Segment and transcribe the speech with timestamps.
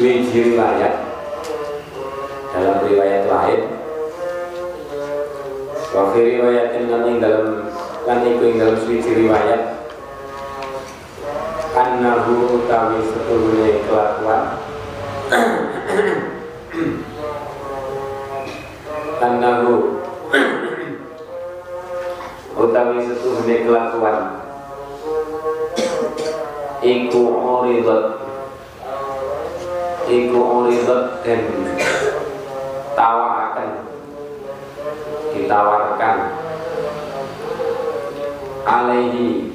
[0.00, 0.96] Suwiji riwayat.
[2.56, 3.68] Dalam riwayat lain
[5.92, 7.68] Wa fi riwayatin lan ing dalem
[8.08, 9.60] Lan iku ing dalem suwiji riwayat
[11.76, 14.56] Annahu utawi setuhune kelakuan
[19.28, 20.00] Annahu
[22.56, 24.16] utawi setuhune kelakuan
[26.80, 28.19] iku uridat
[30.10, 31.46] iku uridat dan
[32.98, 33.70] tawakan
[35.30, 36.16] ditawarkan.
[38.66, 39.54] Alaihi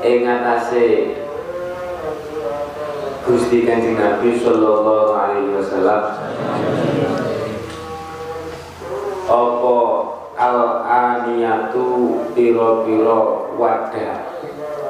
[0.00, 1.14] ing atase
[3.28, 6.02] Gusti Kanjeng Nabi sallallahu alaihi wasallam.
[9.30, 9.78] Apa
[10.34, 11.86] al aniyatu
[12.34, 14.18] piro-piro wadah?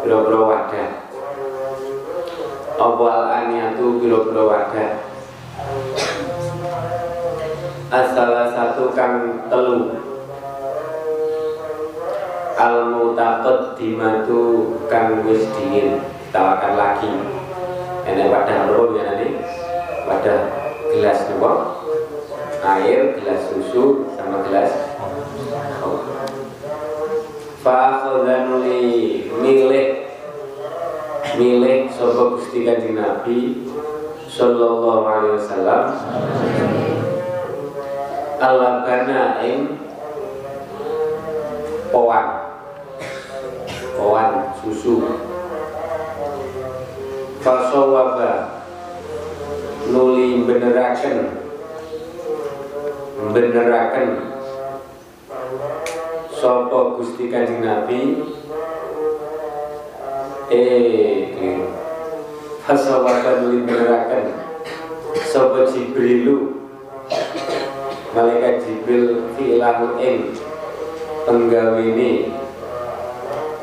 [0.00, 0.99] Piro-piro wadah
[2.80, 5.04] apa al aniyatu piro-piro wadah.
[7.92, 10.00] Asalah satu kang telu.
[12.56, 14.40] Al mutaqaddimatu
[14.88, 16.00] kang wis dingin.
[16.32, 17.12] Tawakan lagi.
[18.08, 19.28] Enek wadah loro ya nanti
[20.08, 20.40] wadah
[20.88, 21.52] gelas nopo?
[22.64, 24.72] Air gelas susu sama gelas.
[27.60, 29.89] Fa'akhodanuli milih
[31.40, 33.64] milih sopo Gusti Kanjeng Nabi
[34.28, 35.84] sallallahu alaihi wasallam.
[38.36, 39.80] Alabana ing
[41.88, 42.26] poan
[43.96, 45.00] poan susu.
[47.40, 48.60] Fasawaba.
[49.90, 51.34] Nuli beneraken
[53.32, 54.08] beneraken
[56.30, 58.22] Sopo Gusti Kanjeng Nabi
[60.50, 61.30] eh
[62.66, 64.34] fasawaba nuli beneraken
[65.30, 66.58] Sopo Jibrilu?
[68.10, 70.34] Malaikat Jibril fi'lahu ing
[71.22, 72.34] penggawini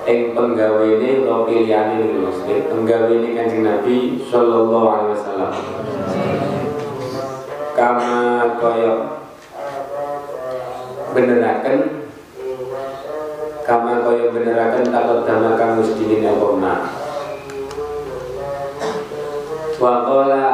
[0.08, 5.52] ing penggawini lo pilihane niku maksudnya penggawini Kanjeng Nabi sallallahu alaihi wasallam.
[7.76, 8.16] Kama
[8.64, 8.94] koyo
[11.12, 11.97] beneraken
[13.68, 16.88] kama koyo beneraken takut dama kamu sedingin yang pernah
[19.76, 20.48] wakola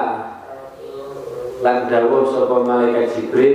[1.61, 3.53] lan sapa malaikat Jibril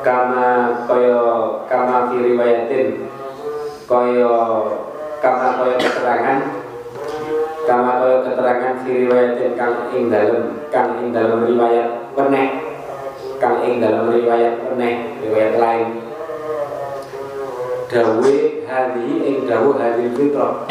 [0.00, 1.20] kama koyo
[1.68, 2.88] kama fi riwayatin
[3.84, 4.36] koyo
[5.20, 6.40] kama koyo keterangan
[7.68, 12.48] kama koyo keterangan fi riwayatin kang ing dalem kang ing dalem riwayat peneh
[13.36, 16.05] kang ing dalem riwayat peneh riwayat lain
[17.86, 18.36] dawe
[18.66, 20.66] hari ing dawe hari fitrah.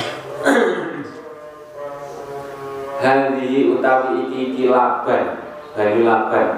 [2.99, 5.39] Hari utawi iki iki laban
[5.79, 6.49] hari laban.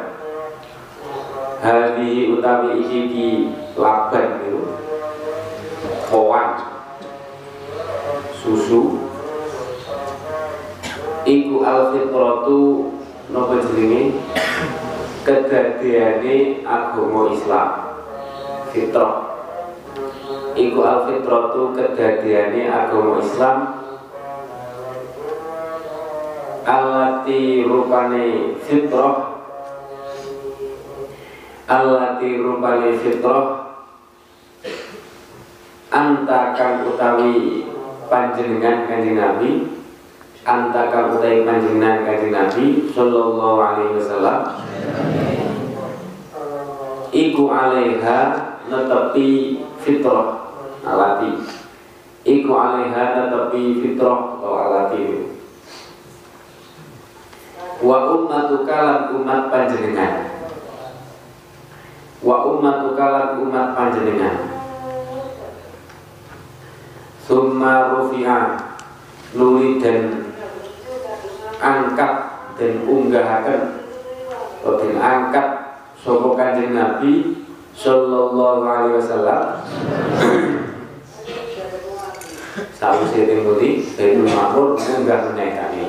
[1.62, 3.30] Hari utawi iki iki
[3.78, 4.62] laban itu
[6.10, 6.58] kowan
[8.42, 8.98] susu.
[11.28, 12.62] Iku alfitratu
[13.30, 14.18] napa jenenge?
[15.22, 17.70] Kedadiane agama Islam.
[18.72, 19.27] Fitrah
[20.58, 23.58] iku alfitratu kedadiane agama Islam.
[26.68, 29.38] Alati rupane fitrah.
[31.70, 33.46] Alati rupane fitrah.
[35.88, 37.64] Anta kang utawi
[38.12, 39.80] panjenengan kanjeng Nabi.
[40.44, 44.42] Anta kang utawi panjenengan kanjeng Nabi sallallahu alaihi wasallam.
[47.08, 48.20] Iku alaiha
[48.68, 50.47] netepi fitrah
[50.88, 51.32] alati
[52.24, 55.38] iku alaiha tapi fitrah atau alati
[57.82, 60.34] wa ummatuka lan umat panjenengan.
[62.26, 64.38] Wa ummatuka lan umat panjenengan.
[67.22, 68.56] Summa rufi'a
[69.36, 70.32] nuli dan
[71.62, 72.14] angkat
[72.58, 73.62] dan unggahaken.
[74.58, 75.48] Atau dan angkat
[76.02, 77.46] sapa kanjeng Nabi
[77.78, 79.44] sallallahu alaihi wasallam
[82.78, 85.82] Sawise teng pundi Baitul Ma'mur munggah meneh kami.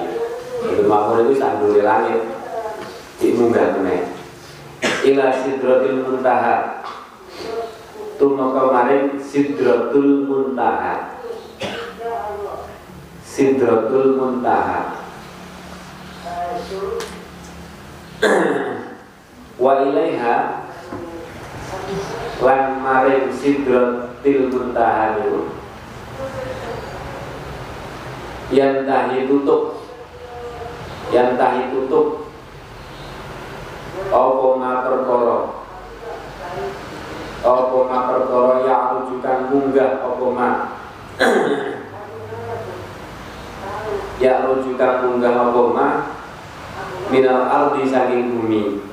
[0.65, 2.25] Baitul Ma'mur itu sandure langit.
[3.21, 4.09] Munggah meneh.
[5.13, 6.81] Ila Sidratul Muntaha.
[8.17, 11.21] Tumo kemarin Sidratul Muntaha.
[13.21, 15.05] Sidratul Muntaha.
[19.63, 20.37] Wa ilaiha
[22.41, 25.58] lan maring Sidratul Muntaha itu
[28.49, 29.85] yang tahi tutup
[31.13, 32.29] yang tahi tutup
[34.09, 35.39] apa ma perkara?
[37.45, 40.51] Apa ma perkara ya rujukan munggah apa ma?
[44.19, 45.89] Ya rujukan munggah apa ma?
[47.13, 48.88] Minal ardi saking bumi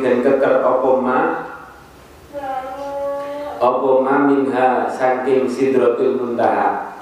[0.00, 1.20] dan keker Opo ma?
[3.56, 6.92] Opo ma minha saking sidratul muntaha?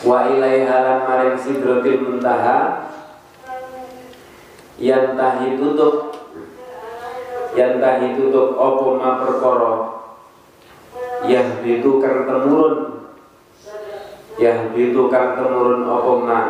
[0.00, 2.88] Wa ilaiha lan maring sidratul muntaha?
[4.80, 5.94] Yang tahi tutup.
[7.52, 9.74] Yang tahi tutup Opo ma perkoro
[11.28, 12.74] Yahbitu kang temurun.
[14.40, 16.40] Yang bitu kang temurun apa ma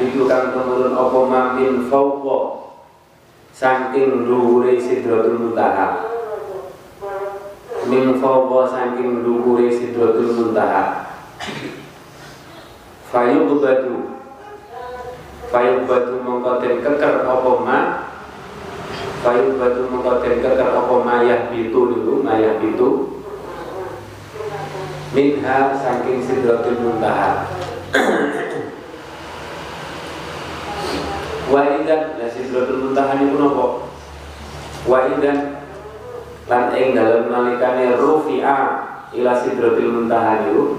[0.00, 2.72] bitu kang temurun apa ma min fawqa
[3.52, 6.08] saking dhuwure sidratul muntaha.
[7.84, 11.12] Min fawqa saking dhuwure sidratul muntaha.
[13.12, 14.16] Fayu batu
[15.52, 17.78] fayu batu mongko den keker apa ma?
[19.20, 21.14] Fayu batu mongko den keker apa ma?
[21.20, 23.20] Yah bitu dulu ma yah bitu.
[25.12, 27.44] Minha saking sidratul muntaha
[31.50, 33.66] wa idan la sidratul muntaha niku napa
[34.86, 35.38] wa idan
[36.46, 38.58] lan ing dalem nalikane rufi'a
[39.10, 40.78] ila sidratul muntaha niku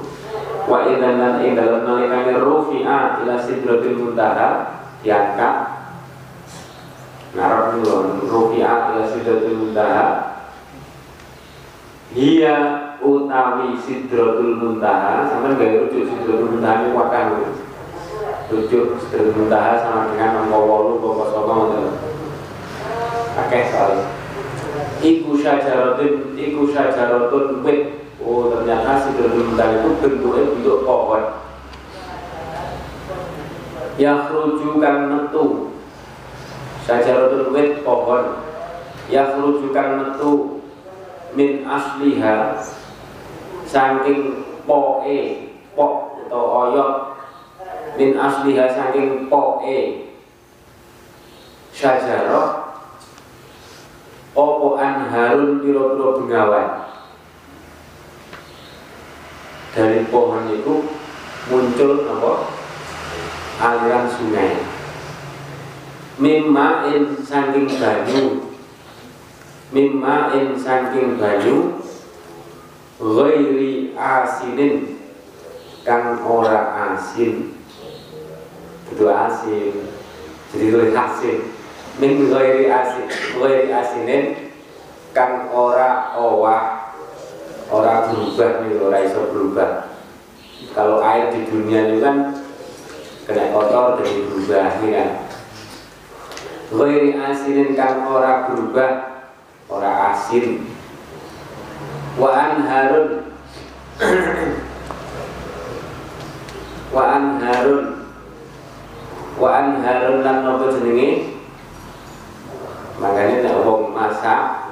[0.68, 5.56] wa idan lan ing dalem nalikane rufi'a ila sidratul muntaha diangkat.
[7.32, 7.82] Ngarep
[8.28, 10.08] rufi'a ila sidratul muntaha.
[12.12, 12.58] Hiya
[13.02, 17.30] utawi sidratul muntaha sama gak rujuk sidratul muntaha ini wakang
[18.52, 21.64] rujuk sidratul muntaha sama dengan nomor walu bapak sokong
[23.32, 24.00] akeh sekali.
[25.02, 28.12] Iku syajaratun iku syajaratun wit.
[28.20, 31.24] Oh ternyata sidratul muntaha itu bentuknya bentuk pohon.
[33.96, 35.72] Ya rujukan metu.
[36.84, 38.44] Syajaratun wit pohon.
[39.08, 40.60] Ya rujukan metu.
[41.32, 42.60] Min asliha.
[43.64, 45.20] Saking poe
[45.72, 47.12] pok atau oyot
[48.00, 49.80] min asliha saking poe
[51.72, 52.76] syajarah
[54.32, 56.70] opo anharun piro-piro bengawan?
[59.72, 60.84] Dari pohon itu
[61.48, 62.34] muncul apa?
[63.62, 64.60] Aliran sungai.
[66.20, 68.52] Mimma in saking banyu.
[69.72, 71.80] Mimma in saking banyu
[73.02, 75.02] ghairi asinin
[75.82, 77.61] kang ora asin
[78.92, 79.74] itu asin.
[80.52, 81.38] Jadi lebih asin.
[82.00, 84.24] Min ghairi asin ghairi asinin
[85.12, 86.96] kang ora owah
[87.68, 89.92] ora berubah nih ora iso berubah.
[90.72, 92.32] Kalau air di dunia ini kan
[93.28, 95.10] kena kotor jadi berubah nih kan?
[96.72, 98.92] Ghairi asinin kang ora berubah
[99.68, 100.68] ora asin.
[102.20, 103.08] Wa anharun
[106.96, 108.01] wa anharun
[109.42, 111.42] wa anharun lan napa jenenge?
[113.02, 114.70] Makanya nek wong masak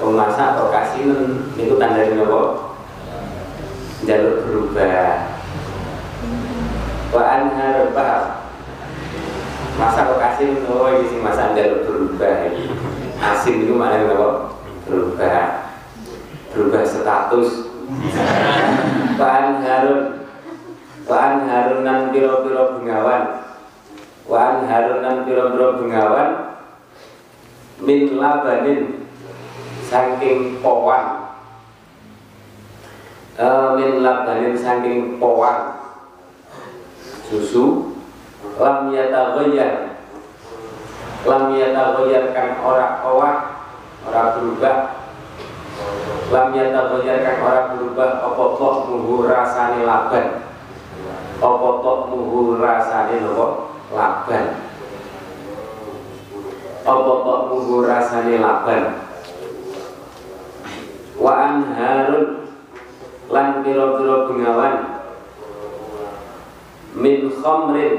[0.00, 2.72] wong masak atau kasinan niku tandane napa?
[4.08, 5.36] Jalur berubah.
[7.12, 8.48] Wa anhar bah
[9.74, 12.48] masa kok asin oh ini sing masa jalur berubah
[13.20, 14.28] asin itu maknanya apa
[14.88, 15.44] berubah.
[16.56, 17.68] Berubah status.
[19.20, 20.24] Waan harun.
[21.04, 23.43] Waan harunan piro-piro bengawan
[24.24, 26.56] Waan harunan piro-piro bengawan
[27.84, 29.08] Min labanin
[29.84, 31.36] Saking powan
[33.36, 35.76] uh, Min labanin saking powan
[37.28, 37.96] Susu
[38.56, 39.98] Lam yata goyar
[41.24, 43.54] Lam yata goyar kan ora owak
[44.04, 44.78] Ora berubah.
[46.28, 50.44] Lam yatabayarkan orang berubah apa tok muhu rasane laban?
[51.40, 54.46] Apa tok muhu rasane nopo laban.
[56.84, 58.98] Apa tok muhu rasane laban?
[61.16, 62.50] Wa anharun
[63.30, 64.76] lan pira-pira bengawan.
[66.92, 67.94] Min khamrin.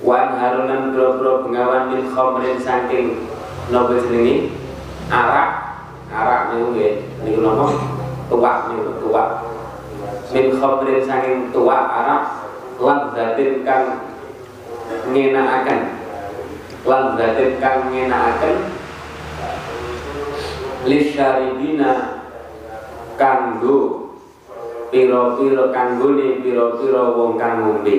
[0.00, 3.28] Wa anharun lan pira-pira bengawan min khamrin saking
[3.68, 4.54] nopo jenenge
[5.10, 5.50] arak.
[6.10, 6.94] Arak niku nggih.
[7.26, 7.66] Niku napa?
[8.30, 9.28] Tuak niku tuak
[10.30, 12.49] min khamrin saking tuak arak
[12.80, 13.84] ladzatin kang
[15.12, 15.80] ngenakaken.
[16.88, 18.56] Ladzatin kang ngenakaken.
[20.88, 21.92] Lisyaribina
[23.20, 24.08] kanggo
[24.88, 27.96] piro-piro kanggone piro-piro wong kang ngombe.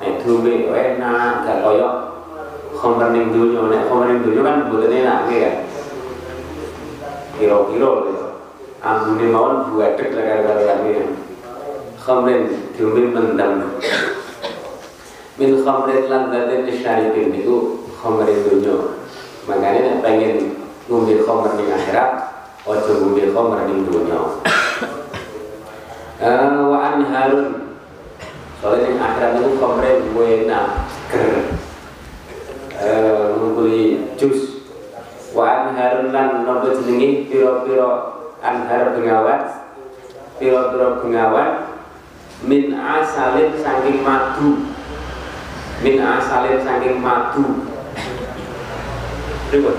[0.00, 1.88] Nek duwe enak gak koyo.
[2.72, 3.60] Khamr ning donya.
[3.68, 5.20] Nek khamr ning donya kan mboten enak
[7.38, 8.18] kira-kira gitu.
[8.82, 10.90] ambune mawon buadek lah karo kami
[12.08, 13.76] khamrin diombe mendam
[15.36, 18.96] min khamrin lan datin syaribin itu khamrin dunya
[19.44, 20.56] makanya nek pengen
[20.88, 22.10] ngombe khamr ning akhirat
[22.64, 24.20] ojo ngombe khamr ning dunya
[26.24, 27.76] uh, wa anharun.
[28.58, 30.66] Soalnya ning akhirat itu khamrin enak
[31.12, 31.28] ger.
[32.78, 34.64] Uh, ngumpuli jus.
[35.36, 37.28] Wa anharun lan nopo jenenge?
[37.28, 37.90] Pira-pira
[38.40, 39.40] anhar bengawan.
[40.40, 41.67] Pira-pira bengawan
[42.44, 44.70] min asalin saking madu.
[45.82, 47.66] Min asalin saking madu.
[49.48, 49.78] Ribut.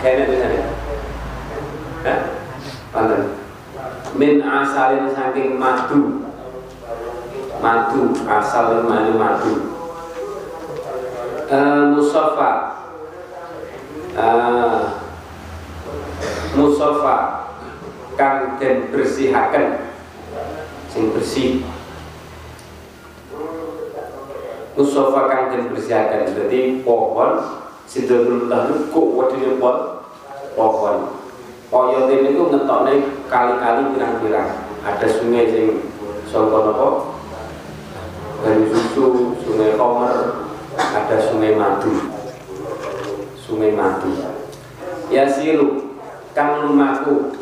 [0.00, 0.64] Kayaknya bisa ya?
[2.02, 2.20] Hah?
[2.92, 3.22] Pantan
[4.16, 6.28] Min asalin saking madu.
[7.62, 9.54] Madu Asal madu madu.
[11.52, 12.82] Uh, Musafa
[14.16, 15.02] uh,
[16.56, 17.48] musofa
[18.16, 19.91] kang den bersihaken
[20.92, 21.64] sing bersih.
[24.76, 27.40] Musofa kang den bersihaken jadi pohon
[27.88, 29.76] sidratul muntaha itu kok wadine pohon?
[30.52, 30.96] Pohon.
[31.72, 32.92] Oyot ini itu ngetoknya
[33.32, 34.50] kali-kali pirang-pirang.
[34.84, 35.66] Ada sungai sing
[36.28, 36.88] songko nopo
[38.44, 40.44] dari susu, sungai komer,
[40.76, 42.20] ada sungai madu.
[43.40, 44.12] Sungai mati
[45.12, 46.00] yasiru
[46.32, 47.41] kang lumaku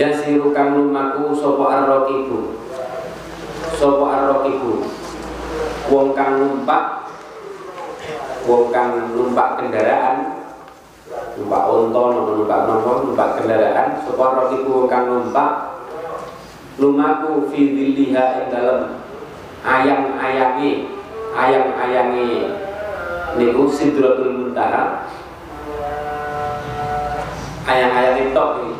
[0.00, 2.56] yasiru kang lumaku sopo arrokibu
[3.76, 4.88] sopo arrokibu
[5.92, 7.04] wong kang numpak
[8.48, 10.40] wong kang numpak kendaraan
[11.36, 15.76] numpak onto numpak nopo numpak kendaraan sopo arrokibu wong kang numpak
[16.80, 18.16] lumaku fi ing
[18.48, 19.04] dalam
[19.60, 20.96] ayang-ayangi
[21.36, 22.56] ayang-ayangi
[23.36, 25.06] niku sidratul muntaha.
[27.68, 28.79] Ayang-ayang itu ini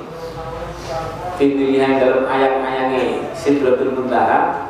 [1.41, 4.69] Fidriha dalam ayang-ayangnya Sidratul Muntaha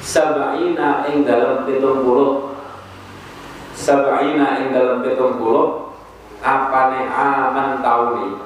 [0.00, 2.56] Sab'ina yang dalam pitung puluh
[3.76, 5.92] Sab'ina yang dalam pitung puluh
[6.40, 8.40] Apa nih aman tahun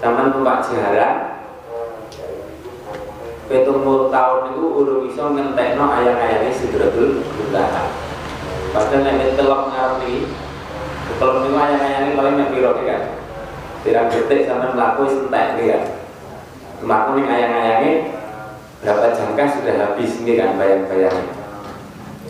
[0.00, 1.44] Zaman numpak jarak
[3.52, 7.92] Pitung puluh tahun itu urung bisa ngentekno ayang-ayangnya Sidratul Muntaha
[8.72, 10.00] Padahal nek telok ngarep
[11.20, 13.02] telok niku ayang-ayang paling nek piro kan.
[13.80, 16.07] Pirang detik sampean mlaku wis entek kan.
[16.78, 17.92] Mlaku ning ayang-ayange
[18.78, 21.34] berapa jangka sudah habis ini kan bayang-bayangnya.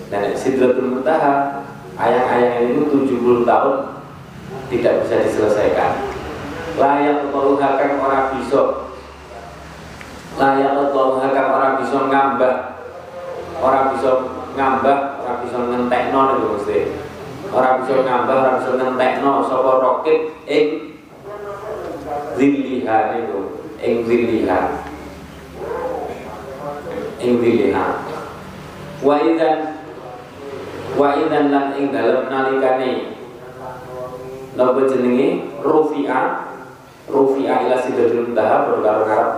[0.09, 1.65] Dan Sidratul Muntaha
[2.01, 3.75] ayang-ayang itu 70 tahun
[4.73, 5.93] tidak bisa diselesaikan.
[6.79, 8.61] Layak hakam orang bisa
[10.39, 12.55] layak hakam orang bisa ngambah
[13.59, 14.11] orang bisa
[14.55, 16.81] ngambah ora bisa ngentekno niku Gusti.
[17.49, 20.67] Ora bisa ngambah, ora bisa ngentekno sapa rokit ing
[22.37, 24.61] zilliha niku, ing zilliha.
[27.23, 27.87] Ing zilliha.
[28.99, 29.59] Wa idzan
[30.99, 33.15] wa idan lan ing dalem nalikane.
[34.59, 35.47] Napa jenenge?
[35.63, 36.23] Rufi'a.
[37.07, 39.31] Rufi'a ila sidratil muntaha berkaro ngarep.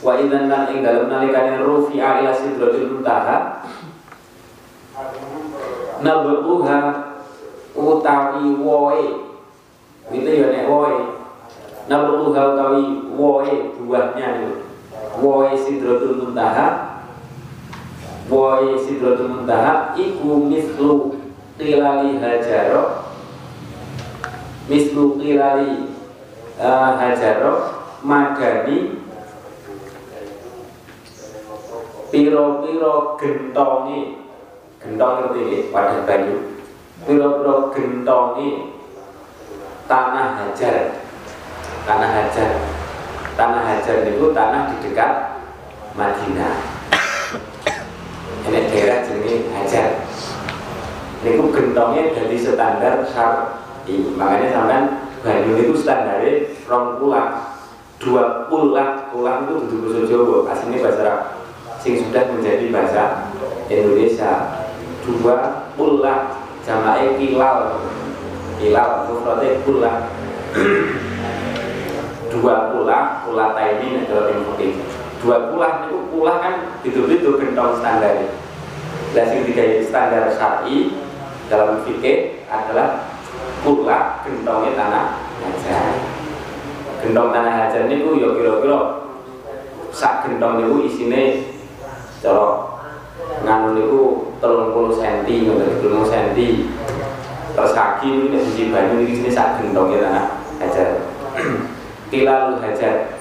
[0.00, 3.68] Wa idan lan ing dalem nalikane rufi'a ila sidratil muntaha.
[6.00, 6.80] Nabuha
[7.76, 9.04] utawi woe.
[10.10, 11.19] Itu ya nek woe
[11.88, 12.84] nabuha utawi
[13.14, 14.52] woe buahnya itu.
[15.22, 17.00] Woe sidratul muntaha.
[18.28, 21.16] Woe sidratul muntaha iku mislu
[21.60, 23.04] tilali hajaro
[24.70, 25.92] mislu tilali
[26.56, 29.02] uh, hajaro magani
[32.08, 34.24] piro-piro gentongi
[34.80, 36.38] gentong ngerti ya wadah banyu.
[37.04, 38.50] Piro-piro gentongi
[39.90, 40.99] tanah hajar
[41.90, 42.52] tanah hajar.
[43.34, 45.42] Tanah hajar itu tanah di dekat
[45.98, 46.54] Madinah.
[48.46, 50.06] Ini daerah jenis hajar.
[51.26, 54.80] Ini gentongnya dari standar syar'i makanya sampai
[55.26, 57.58] banyu itu standarnya rong pulang.
[58.00, 61.20] Dua pulang pulang itu duduk bahasa Jawa aslinya bahasa Arab.
[61.82, 63.34] Sing sudah menjadi bahasa
[63.66, 64.62] Indonesia.
[65.04, 67.82] Dua pula jamae kilal.
[68.62, 69.92] Kilal mufradnya pula
[72.30, 74.46] dua pula pula taimi adalah yang
[75.20, 76.54] dua pula itu pula kan
[76.86, 78.14] itu itu gentong standar.
[79.10, 80.94] Dan yang tiga standar syari
[81.50, 83.10] dalam fikih adalah
[83.66, 85.06] pula gentongnya tanah
[85.42, 85.98] hajar.
[87.02, 88.78] Gentong tanah hajar ini ya kira-kira
[89.90, 91.22] sak gentong itu isinya
[92.22, 92.46] cara
[93.42, 94.02] nganu niku
[94.38, 96.70] telung puluh senti ngoten telung senti.
[97.50, 100.26] Terus kaki ini siji banyu sini sak gendong ya tanah
[100.62, 100.88] hajar
[102.10, 103.14] kilal hajar.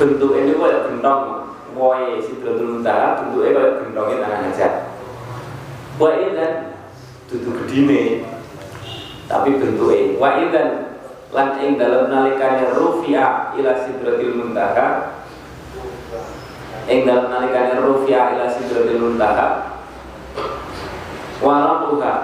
[0.00, 4.72] Bentuk ini kaya gendong woe sidratul muntaha bentuknya kaya gendongnya tanah hajar.
[6.00, 6.52] Woe dan
[7.28, 8.24] duduk gedine
[9.28, 10.68] tapi bentuknya wa dan
[11.32, 15.20] lan ing dalam nalikane rufi'a ila sidratil muntaha.
[16.88, 19.80] Ing dalam nalikane rufi'a ila sidratil muntaha.
[21.44, 22.14] Waramuha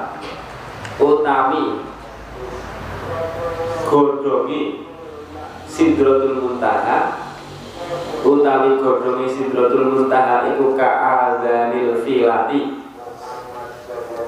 [0.98, 1.88] utami
[3.88, 4.84] godhongi
[5.64, 7.24] sidratul muntaha.
[8.20, 12.84] Utawi godhongi sidratul muntaha iku ka'adzanil filati.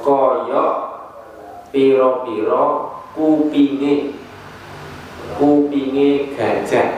[0.00, 0.64] Kaya
[1.68, 2.64] pira-pira
[3.12, 4.16] kupinge
[5.36, 6.88] kupinge gajah.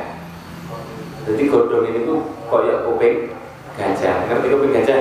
[1.27, 3.35] Jadi godhong ini tuh kaya kuping
[3.75, 4.15] gajah.
[4.31, 4.99] Ngerti kuping gajah?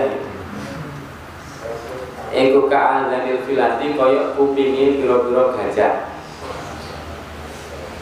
[2.34, 6.11] Eko ka'adzanil filati kaya kupinge pira-pira gajah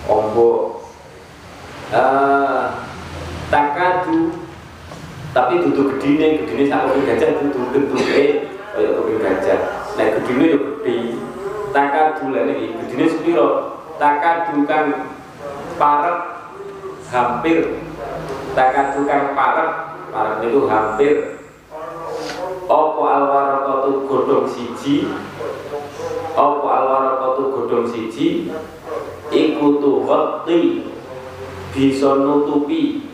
[0.09, 0.81] ombo
[1.93, 2.73] uh,
[3.53, 4.49] takadu.
[5.29, 9.59] Tapi duduk gedine gedine sak kuping gajah duduk bentuke kaya kuping gajah
[9.93, 10.97] nah gedine yo gede
[11.69, 12.33] takadu.
[12.33, 13.47] Lha iki gedine sepiro?
[14.01, 15.13] Takadu kang
[15.77, 16.17] parek
[17.13, 17.77] hampir.
[18.57, 19.69] Takadu kang parek
[20.09, 21.15] parek itu hampir.
[22.65, 25.09] Opo alwarokotu godong siji?
[26.33, 28.49] Opo alwarokotu godong siji
[29.29, 30.89] Iku tuhoti
[31.73, 33.05] Bisa nutupi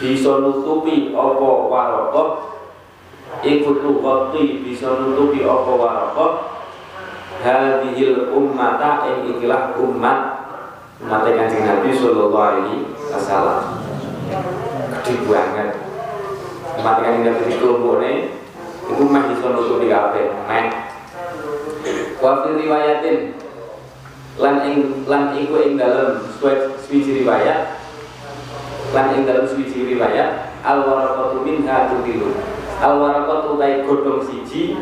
[0.00, 2.30] Bisa nutupi Opo warokot
[3.40, 6.32] Iku tuhoti Bisa nutupi Opo warokot
[7.40, 10.18] Hadihil ummata Yang ikilah umat
[11.04, 13.82] Umatnya kanjeng Nabi Sallallahu alaihi wasallam.
[15.04, 15.70] Gede banget
[16.80, 17.56] Umat kanjeng Nabi di
[25.04, 26.24] lan iku ing dalem
[26.80, 27.80] suwiji riwayat.
[28.96, 32.32] Lan ing dalem suwiji riwayat al waraqatu minha tudilu
[32.80, 34.80] al waraqatu tai godhong siji.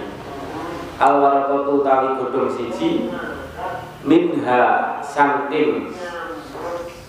[1.03, 3.11] Al waraqatu tawi godhong siji.
[4.03, 4.63] Minha
[5.03, 5.95] saking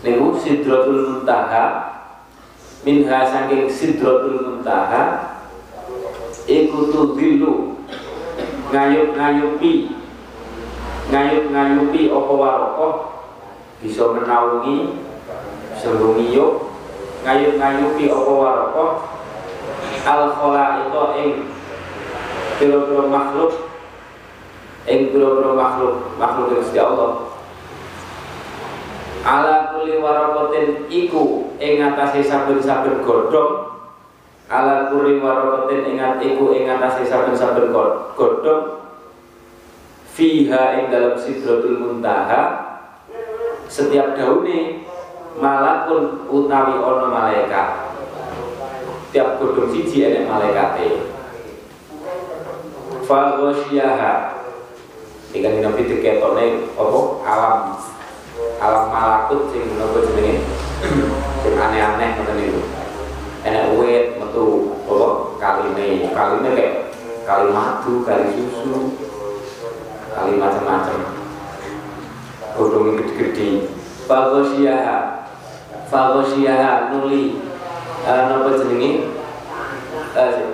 [0.05, 1.65] niku sidratul muntaha.
[2.85, 5.33] Minha saking sidratul muntaha.
[6.43, 7.79] Iku tudhilu
[8.73, 10.02] ngayup-ngayupi
[11.11, 12.87] ngayup-ngayupi apa waroko
[13.83, 14.95] bisa menaungi
[15.75, 16.71] bisa ngiyup
[17.27, 18.85] ngayup-ngayupi apa waroko
[20.03, 20.21] al
[20.83, 21.31] itu ing
[22.59, 23.51] pira-pira makhluk.
[24.83, 27.31] Ing pira-pira makhluk makhluk Gusti Allah.
[29.23, 33.71] Ala kulli warakotin iku ing atase saben-saben godhong.
[34.51, 38.82] Ala kuri warokotin ingat iku ingat asih saben-saben godhong
[40.13, 42.41] fiha ing dalam sidratul muntaha
[43.65, 44.85] setiap daune
[45.41, 47.89] malakun utawi ono malaikat.
[49.09, 51.09] Tiap godhong siji enek malaikate.
[53.03, 54.33] Fagosyaha
[55.33, 56.45] Ikan nabi diketone
[56.77, 56.99] apa?
[57.25, 57.57] Alam.
[58.61, 60.45] Alam malakut sing nopo jenenge?
[61.41, 62.61] Sing aneh-aneh ngoten niku.
[63.41, 65.07] Enak wit metu apa?
[65.41, 66.05] Kaline.
[66.13, 66.73] Kaline kayak
[67.25, 68.93] kali madu kali susu
[70.13, 70.99] kali macam-macam.
[72.53, 73.67] Godhong gede-gede.
[74.05, 75.25] Fagosyaha
[75.89, 77.41] fagosyaha nuli.
[78.03, 79.09] Uh, nopo jenenge?
[80.13, 80.53] Uh,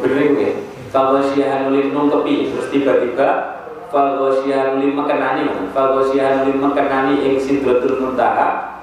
[0.00, 0.50] bener ya.
[0.88, 3.54] Fagosyaha nuli nungkepi terus tiba-tiba
[3.94, 8.82] Falgosihan lima kenani Falgosihan lima kenani ing sidratul muntaha.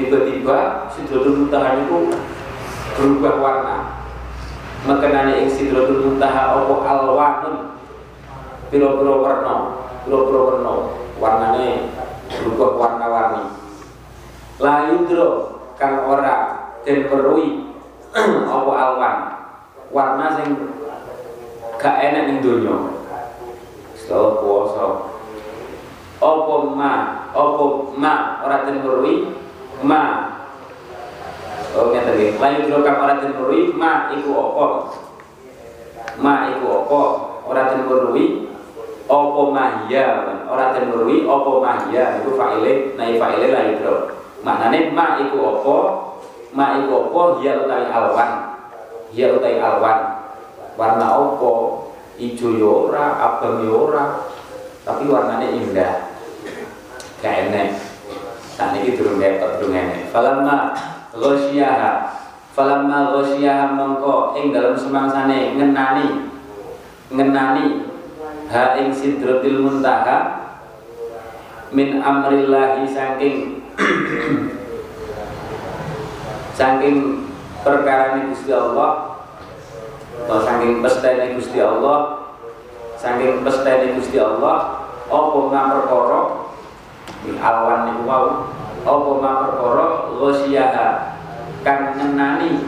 [0.00, 2.08] Tiba-tiba sidratul muntaha itu
[2.96, 3.76] berubah warna.
[4.88, 7.76] Mekenani ing sidratul muntaha Opo alwanun
[8.74, 9.54] Piro-piro warna
[10.02, 10.72] Piro-piro warna.
[11.22, 11.94] Warnanya
[12.26, 13.46] berubah warna-warni.
[14.58, 16.34] Layudro kang ora
[16.82, 17.70] dan perui
[18.50, 19.18] Opo alwan
[19.94, 20.74] Warna sing
[21.78, 22.98] gak enak ning dunia
[23.94, 24.86] Selalu puasa.
[26.18, 29.38] Opo ma Opo ma Orang tenurui
[29.86, 30.02] Ma.
[31.78, 32.26] Oh ngerti lagi.
[32.42, 34.66] Lain jurukam orang tenurui Ma iku opo
[36.18, 37.02] Ma iku opo
[37.46, 38.53] Orang tenurui
[39.04, 40.06] Opo mahya?
[40.48, 42.24] Orang tenurui Opo mahya?
[42.24, 45.76] Itu fa'ile Nai fa'ile lain juruk Maknanya ma iku opo
[46.56, 48.30] Ma iku opo Ya utai alwan
[49.12, 49.98] Ya utai alwan
[50.74, 51.84] Warna opo
[52.18, 54.06] hijau yora, ya abang yora, ya
[54.84, 55.94] tapi warnanya indah.
[57.24, 57.68] Gak enek.
[58.54, 60.12] Saat ini durung dapat durung enek.
[60.12, 60.76] Falamma
[61.16, 62.22] ghosyaha
[62.54, 66.30] falamma ghosyaha mongko ing dalam semangsane ngenani.
[67.10, 67.83] Ngenani
[68.52, 70.18] ha ing sidratil muntaha
[71.72, 73.64] min amrillahi saking
[76.58, 77.26] saking
[77.64, 79.18] perkara Gusti Allah
[80.24, 82.30] atau saking pestene Gusti Allah
[83.00, 86.20] saking pestene Gusti Allah apa perkara?
[87.24, 88.28] Di awan niku wau
[88.84, 89.86] apa ma perkara?
[91.64, 92.60] Kang ngenani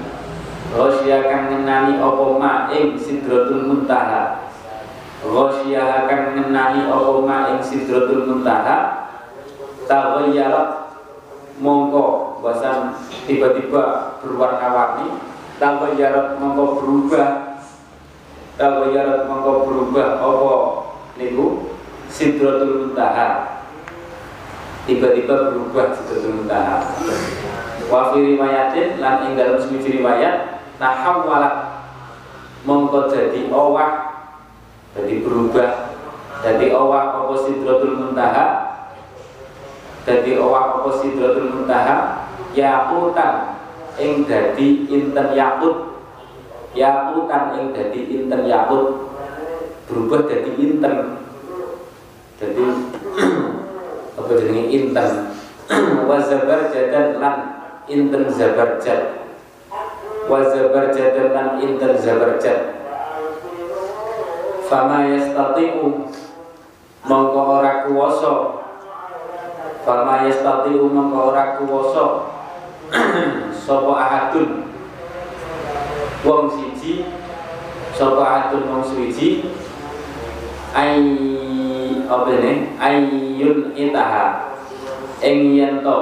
[0.73, 4.46] ghosya kang ngenani apa ma ing sidratul muntaha
[5.25, 9.09] ghosyaha kang ngenani apa ma ing sidratul muntaha.
[9.87, 10.93] Taghayyara
[11.63, 15.23] mongko bahasan tiba-tiba berwarna-warni.
[15.57, 17.47] Taghayyara mongko berubah.
[18.57, 20.53] Tawayarat mongko berubah apa
[21.21, 21.77] niku?
[22.09, 23.61] Sidratul muntaha.
[24.89, 26.81] Tiba-tiba berubah sidratul muntaha.
[27.87, 31.85] Wa fi riwayatin lan ing dalam semiji riwayat tahawwalat.
[32.65, 34.16] Mongko jadi owah
[34.97, 35.71] jadi berubah.
[36.41, 38.45] Jadi owah apa sidratul muntaha?
[40.09, 42.27] Jadi owah apa sidratul muntaha?
[42.57, 43.61] Yakutan
[44.01, 46.01] ing dadi inten yakut.
[46.73, 49.13] Yakutan yang jadi inten yakut.
[49.89, 50.97] Berubah jadi inten.
[52.41, 52.65] Jadi
[54.19, 55.09] apa jadi inten?
[56.09, 57.37] Wazabar jadan lan
[57.87, 59.27] inten zabarjat
[60.27, 62.76] wazabar jadan lan inten zabarjat
[64.67, 66.11] fama yastati'u
[67.07, 68.33] mongko ora kuwasa.
[69.87, 72.05] Fama yastati'u mongko ora kuwasa.
[73.67, 74.71] Sapa ahadun?
[76.27, 77.07] Wong siji.
[77.97, 79.41] Sapa atun wong suci
[80.77, 81.01] ai
[82.05, 82.77] apa ini?
[82.77, 84.53] Ayun itaha.
[85.25, 86.01] Ing yen to?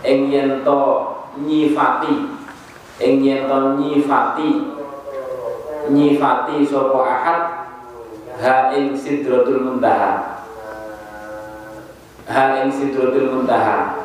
[0.00, 0.80] Ing yen to
[1.44, 2.32] nyifati.
[2.96, 4.79] Ing nyifati
[5.90, 7.42] nyifati sapa ahad
[8.38, 10.40] ha ing sidratul muntaha.
[12.30, 13.98] Ha ing sidratul muntaha.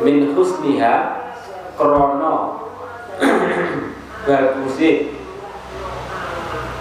[0.00, 0.94] Min husniha
[1.76, 2.64] krono
[4.26, 4.90] baguse.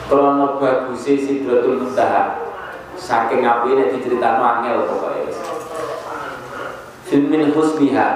[0.08, 2.48] Krono baguse sidratul muntaha.
[3.00, 5.26] Saking apine diceritakno angel pokoke.
[5.26, 5.40] Wis
[7.12, 8.08] min husniha.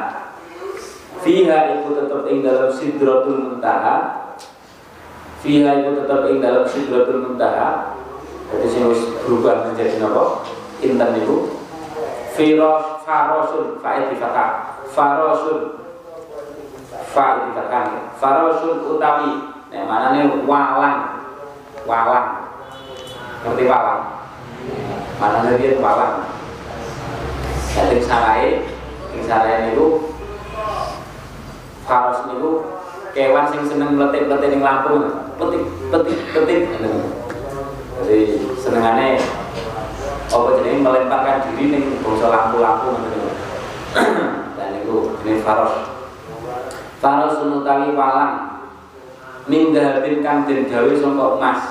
[1.23, 4.22] Fiha iku tetep ing dalam sidratul muntaha
[5.43, 7.99] fiha iku tetep ing dalam sidratul muntaha
[8.47, 10.47] jadi wis berubah menjadi napa
[10.79, 11.51] intan niku
[12.33, 14.49] firos farosun fa'id farosun.
[14.93, 15.59] Farosun
[17.13, 19.31] fa dikatakan farosun utawi
[19.73, 20.99] nah mana nih walang.
[21.83, 22.29] Walang.
[23.43, 24.01] Ngerti walang?
[25.17, 26.33] Mana nih dia walang
[27.73, 28.61] jadi sarai
[29.17, 30.13] yang sarai niku
[31.89, 32.51] faros niku
[33.17, 35.09] kewan sing seneng meletik-meletik ning lampu
[35.43, 36.61] petik petik petik.
[38.03, 38.19] Jadi
[38.57, 39.19] senengane
[40.33, 43.29] apa jenenge melemparkan diri ning bangsa lampu-lampu ngono
[44.57, 45.93] dan niku jenenge faros
[47.03, 48.63] Farosun utawi walang
[49.51, 51.61] min dahabin kang den gawe saka emas.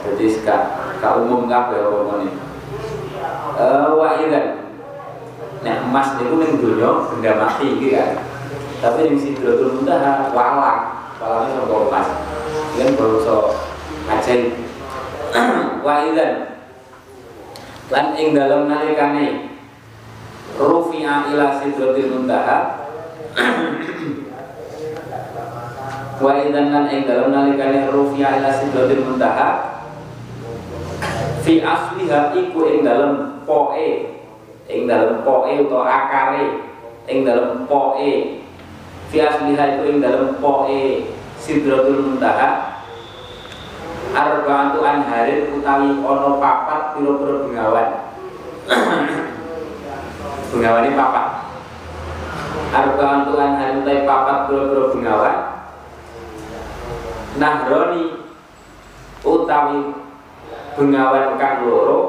[0.00, 0.62] Jadi gak
[1.00, 2.28] gak umum kabeh apa ngene.
[3.60, 4.46] Eh wa idan
[5.60, 8.24] nek emas niku ning donya benda mati iki kan.
[8.80, 10.93] Tapi ning sidratul muntaha walang
[11.24, 12.08] walangnya saka emas
[12.74, 13.36] kan bangsa
[14.12, 14.44] ajaib
[15.86, 16.32] wa idan
[17.92, 19.54] lan ing dalem nalikane
[20.58, 22.58] rufi'a ila sidratil muntaha.
[26.22, 29.74] Wa idan ing dalem nalikane rufi'a ila sidratil muntaha.
[31.44, 34.08] Fi asliha iku ing dalem poe
[34.70, 36.64] ing dalem poe utawa akare.
[37.04, 38.40] Ing dalem poe
[39.12, 41.04] fi asliha iku ing dalem poe
[41.44, 42.80] sidratul muntaha
[44.16, 47.88] arba'atu anharin utawi ono papat pira-pira bengawan.
[50.54, 51.26] Bengawan ini papat.
[52.72, 55.36] Arba'atu anharin utawi papat pira-pira bengawan.
[57.36, 58.04] Nahroni
[59.20, 59.78] utawi
[60.80, 62.00] bengawan kang loro.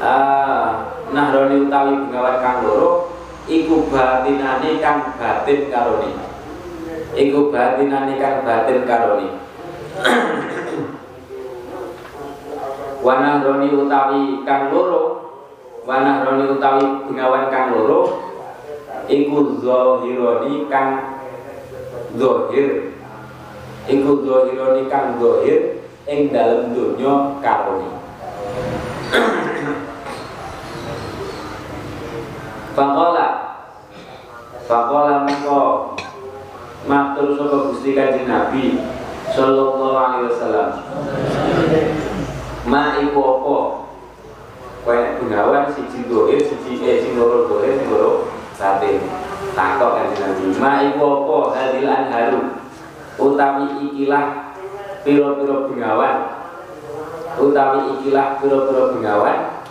[0.00, 3.12] Uh, nahroni utawi bengawan kang loro
[3.50, 6.31] iku batinane kang batin karoni
[7.12, 9.28] iku batinane kang batin karoni.
[13.02, 15.26] Wanah roni utawi kang loro
[15.82, 18.30] Wanah roni utawi bengawan kang loro
[19.10, 21.18] Iku zohironi kang
[22.14, 22.94] zohir.
[23.90, 27.90] Iku zohironi kang zohir Ing dalam dunia karoni.
[32.72, 33.28] Fakola
[34.64, 35.62] Fakola mengko
[36.82, 38.82] Matur sopa gusti kanjeng Nabi
[39.30, 40.70] Sallallahu alaihi wasallam.
[42.66, 43.58] Ma iku apa?
[44.82, 48.26] Kaya bengawan siji dohir Siji eh sing loro dohir sing loro
[48.58, 48.98] batin
[49.54, 50.44] Takok kanjeng Nabi.
[50.58, 51.38] Ma iku apa?
[51.54, 52.42] Hadil anharu.
[53.14, 54.26] Utawi ikilah
[55.06, 56.16] Piro-piro bengawan.
[57.38, 59.62] Utawi ikilah piro-piro bengawan.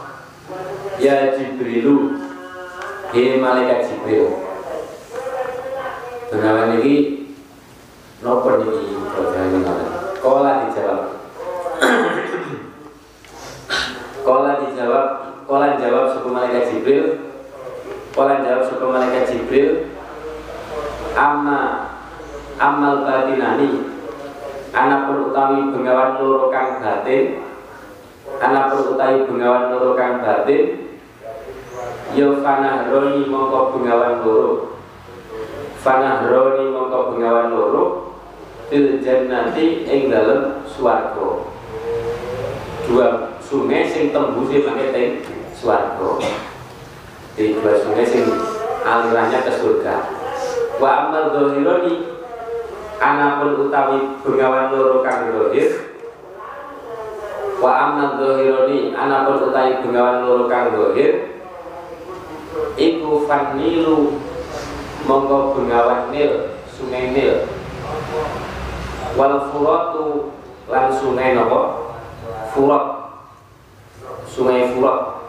[0.96, 2.24] Ya Jibrilu.
[3.12, 4.51] Hei malaikat Jibril
[6.32, 7.22] Bengawan ini
[8.22, 9.90] Nopo niki bojone ngoten.
[10.22, 11.02] Kala dijawab.
[14.22, 15.08] Kala dijawab,
[15.50, 17.06] kala jawab suku malaikat Jibril.
[18.14, 19.90] Kala jawab suku malaikat Jibril.
[21.18, 21.92] Amma
[22.62, 23.90] amal batinani
[24.72, 27.42] anak perutawi bengawan loro kang batin
[28.40, 30.94] anak perutawi bengawan loro kang batin
[32.16, 34.80] yo fanahroni mongko bengawan loro
[35.82, 38.14] fanahroni mongko bengawan loro
[38.70, 41.50] fil jannati ing dalem swarga.
[42.86, 45.26] Dua sungai sing tembusé mangke teng
[45.58, 46.22] swarga.
[47.34, 48.30] Di dua sungai sing
[48.86, 49.96] alirannya ke surga.
[50.78, 52.22] Wa amal dohironi
[53.02, 55.90] anapun utawi bengawan loro kang dohir
[57.58, 61.42] wa amal dohironi anapun utawi bengawan loro kang dohir
[62.78, 64.22] iku fanilu
[65.12, 67.44] mongko bengawan nil sungai nil.
[69.20, 70.32] Wal furatu
[70.72, 71.92] lan sungai nopo
[72.56, 72.86] furat.
[74.24, 75.20] Sungai furat.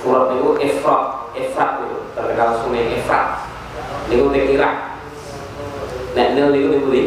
[0.00, 3.44] Furat itu efrat efrat itu terkenal sungai efrat
[4.08, 4.74] itu Irak.
[6.16, 7.02] Nek nil itu di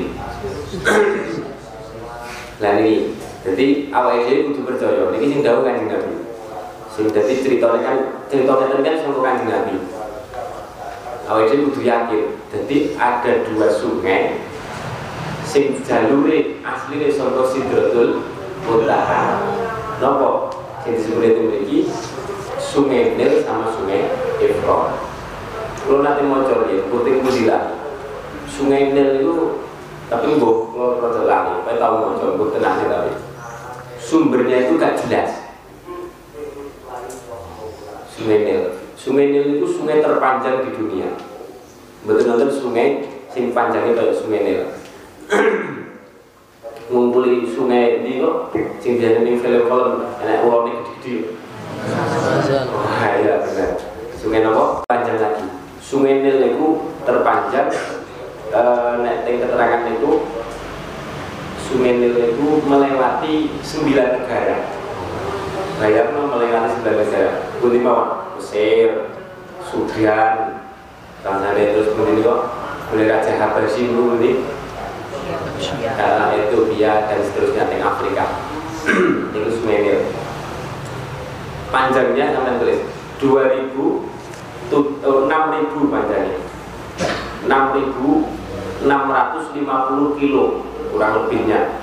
[2.55, 3.11] Nah ini,
[3.43, 5.11] jadi awal ini kudu percaya.
[5.11, 6.23] Ini sing dahulu kanjeng Nabi.
[6.87, 7.97] Sing jadi ceritanya kan,
[8.31, 9.75] ceritanya kan kan sama kanjeng Nabi.
[11.25, 12.25] Awal ini kudu yakin.
[12.53, 14.37] Jadi ada dua sungai
[15.41, 18.21] sing jalure asline saka Sidratul
[18.65, 19.41] Muntaha.
[19.97, 20.53] Napa?
[20.85, 21.79] Sing disebut itu mriki
[22.61, 24.05] Sungai Nil sama Sungai
[24.37, 24.93] Efron.
[25.85, 27.49] Kalau nanti mau cari, putih putih
[28.45, 29.35] Sungai Nil itu
[30.05, 33.11] tapi mbok kalau rada lali, saya tahu mau coba mbok tenang tapi
[33.97, 35.49] sumbernya itu gak jelas.
[38.13, 38.64] Sungai Nil,
[39.05, 41.13] Sungai Nil itu sungai terpanjang di dunia.
[42.09, 44.65] Betul betul sungai sing panjangnya kayak Sungai Nil.
[46.89, 51.37] ngumpuli sungai ini kok sing biasa ning film-film enak ulone gede
[52.73, 53.77] Wah iya benar.
[54.17, 55.53] Sungai nopo panjang lagi.
[55.85, 57.69] Sungai Nil itu terpanjang
[58.57, 60.25] eh, nek keterangan itu
[61.61, 64.65] Sungai Nil itu melewati sembilan negara.
[65.77, 67.31] Bayangno melewati sembilan negara.
[67.61, 68.24] Kuwi mawon
[68.55, 69.11] Mesir,
[69.67, 70.63] Sudan,
[71.19, 72.41] Tanzania terus kemudian kok.
[72.87, 74.31] Boleh Raja Habasyi ini
[75.99, 78.23] dalam Ethiopia dan seterusnya di Afrika.
[79.35, 80.07] Itu Nil
[81.67, 82.79] panjangnya sampai tulis
[83.19, 83.75] 2000
[84.71, 86.39] tu, oh, 6000 panjangnya.
[87.51, 90.63] 6000 650 kilo
[90.95, 91.75] kurang lebihnya.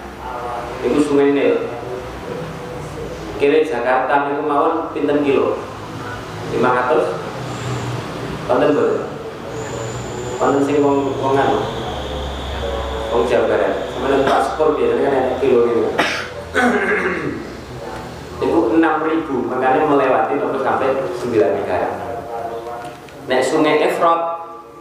[0.81, 1.69] Itu sungai Nil
[3.37, 5.72] kira Jakarta itu mawon pinten kilo
[6.53, 7.33] 500
[8.49, 8.89] konten ber
[10.37, 11.59] konten sing wong wong anu?
[13.13, 13.75] Wong Jawa Barat.
[13.93, 15.83] Sama paspor biasanya kan ada kilo gitu
[18.43, 21.89] itu 6000 makanya melewati nomor sampai 9 negara.
[23.31, 24.21] Nek sungai Efrot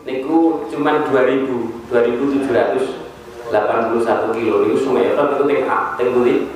[0.03, 4.65] niku cuma 2000 2781 kilo.
[4.65, 6.49] Niku sungai Efrot itu teng teng buli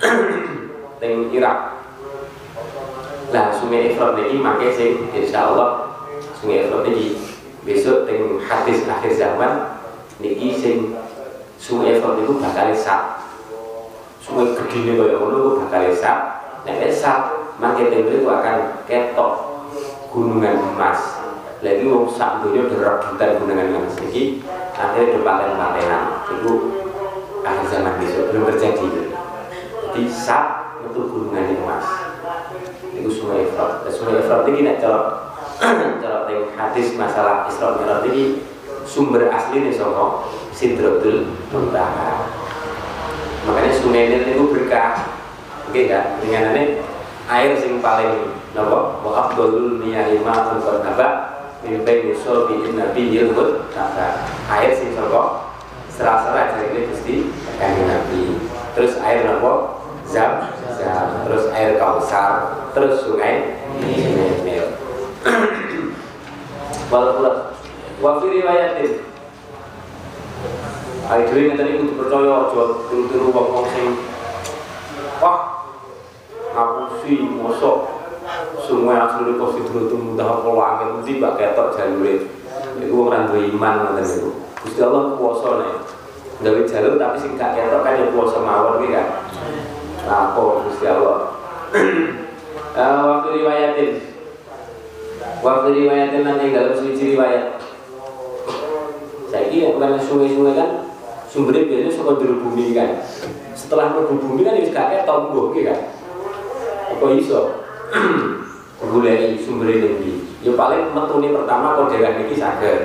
[1.00, 1.75] teng Irak
[3.34, 5.90] lah sungai Efrot niki make sing insyaallah
[6.38, 7.18] sungai Efrot niki
[7.66, 9.82] besok teng hadis akhir zaman
[10.22, 10.94] niki sing
[11.58, 13.26] sungai Efrot niku bakal sak
[14.22, 16.18] sungai gede kaya ngono bakal sak
[16.62, 19.32] nek sak mangke teng akan ketok
[20.14, 21.24] gunungan emas.
[21.64, 23.96] Lagi wong sak donya derebutan gunungan emas.
[24.06, 24.44] Iki
[24.76, 26.52] akhirnya depaten-patenan itu
[27.42, 28.86] akhir zaman besok belum terjadi.
[29.88, 30.44] Jadi sak
[30.84, 31.95] itu gunungan emas
[33.06, 35.00] itu sungai Efrat dan sungai Efrat ini nak cara
[36.02, 36.18] cara
[36.58, 38.42] hadis masalah Isra Mi'raj ini
[38.82, 42.26] sumber asli nih sono Sidratul Muntaha.
[43.46, 45.14] Makanya sungai ini itu berkah.
[45.70, 46.82] Oke kan dengan ini
[47.30, 51.00] air sing paling nopo wa afdalul miyahi ma'un qad
[51.62, 55.50] mimpi nyusul bikin nabi yilmut kata air sing saka
[55.90, 57.14] serah-serah dari ini pasti
[57.58, 58.22] kanjeng nabi.
[58.74, 61.25] Terus air nopo zam zam
[61.56, 62.32] air kausar
[62.76, 63.56] terus sungai
[64.44, 64.66] Nil
[66.92, 67.56] walaupun
[68.00, 68.92] wa fi riwayatin.
[71.06, 73.86] Ayo dhewe ngeten kudu percaya aja tiru-tiru wong-wong sing
[75.22, 75.70] wah
[76.50, 77.94] ngapusi mosok
[78.58, 82.26] semua asli kok sidro itu mudah apa langit mesti mbak ketok jalure.
[82.82, 84.30] Itu orang duwe iman ngoten niku
[84.66, 85.74] Gusti Allah kuwasa nih
[86.42, 89.06] gawe jalur tapi sing gak ketok kan ya kuwasa mawon iki kan.
[90.10, 91.35] Apa Gusti Allah
[92.76, 93.90] uh, waktu riwayatin
[95.44, 97.60] waktu riwayatin nanti dalam suci riwayat
[99.26, 100.70] saya ini bukan sungai-sungai kan
[101.26, 103.02] sumbernya biasanya suka bumi kan
[103.52, 105.32] setelah menuju bumi kan ini gak ketok
[105.64, 105.78] kan
[106.86, 107.66] apa iso
[108.96, 110.20] goleki sumber energi.
[110.44, 112.80] Ya paling metune pertama kok daerah niki saged.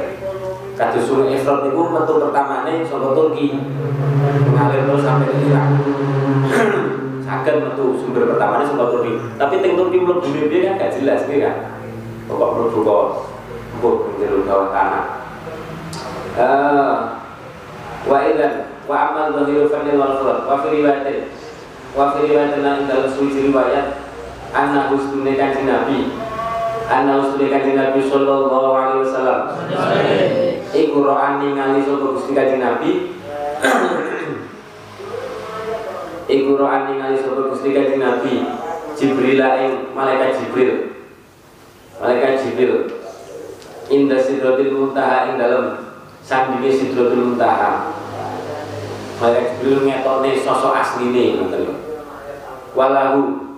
[0.80, 3.54] Kados sungai Efrat niku metu pertamane saka Turki.
[4.50, 5.68] Mengalir terus sampai ke Irak.
[7.32, 9.16] saged metu sumber pertamane saka Turki.
[9.40, 11.56] Tapi teng Turki mlebu piye kan gak jelas nih kan.
[12.28, 13.06] Pokok mlebu kok
[13.80, 15.06] mbok njero bawah tanah.
[16.36, 16.96] Eh
[18.02, 21.32] wa idzan wa amal dhahiru fadil wal khalq wa fi riwayatin
[21.96, 24.04] wa fi riwayatin dalam suci riwayat
[24.52, 26.12] anna husnul kanjeng Nabi
[26.90, 29.40] anna husnul kanjeng Nabi sallallahu alaihi wasallam
[30.74, 32.92] iku ro'an ningali sapa Gusti kanjeng Nabi
[36.32, 38.48] iku ro'an ningali sapa Gusti kanjeng Nabi
[38.96, 40.96] Jibril ing malaikat Jibril.
[42.00, 42.88] Malaikat Jibril.
[43.92, 45.92] Inda sidratil muntaha ing dalem
[46.24, 47.92] sandinge sidratul muntaha.
[49.20, 51.76] Malaikat Jibril ngetokne sosok asline ngoten
[52.72, 53.52] walahu.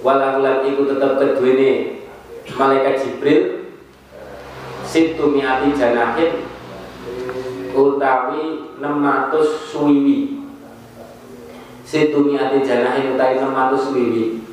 [0.00, 2.00] Walang lan iku tetep keduwene
[2.56, 3.40] malaikat Jibril.
[4.86, 6.50] Situ miati janahin
[7.70, 10.39] utawi 600 suwiwi
[11.90, 14.46] situ miati janahin utawi 600 suwiwi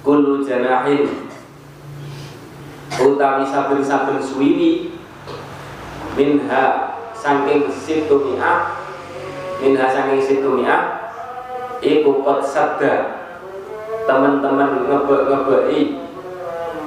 [0.00, 1.28] kulu janahin
[2.96, 4.96] utawi saben-saben suwiwi
[6.16, 6.64] minha
[7.12, 8.80] saking situ mi'ah
[9.60, 11.04] minha saking situ mi'ah
[11.84, 13.20] iku kot sabda.
[14.04, 15.80] Teman-teman ngebek-ngebeki.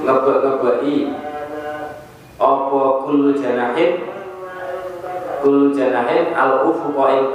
[0.05, 0.97] Ngebek-ngebeki.
[2.38, 4.16] Apa kul janahin
[5.41, 7.25] kul janahin al ufuqa ing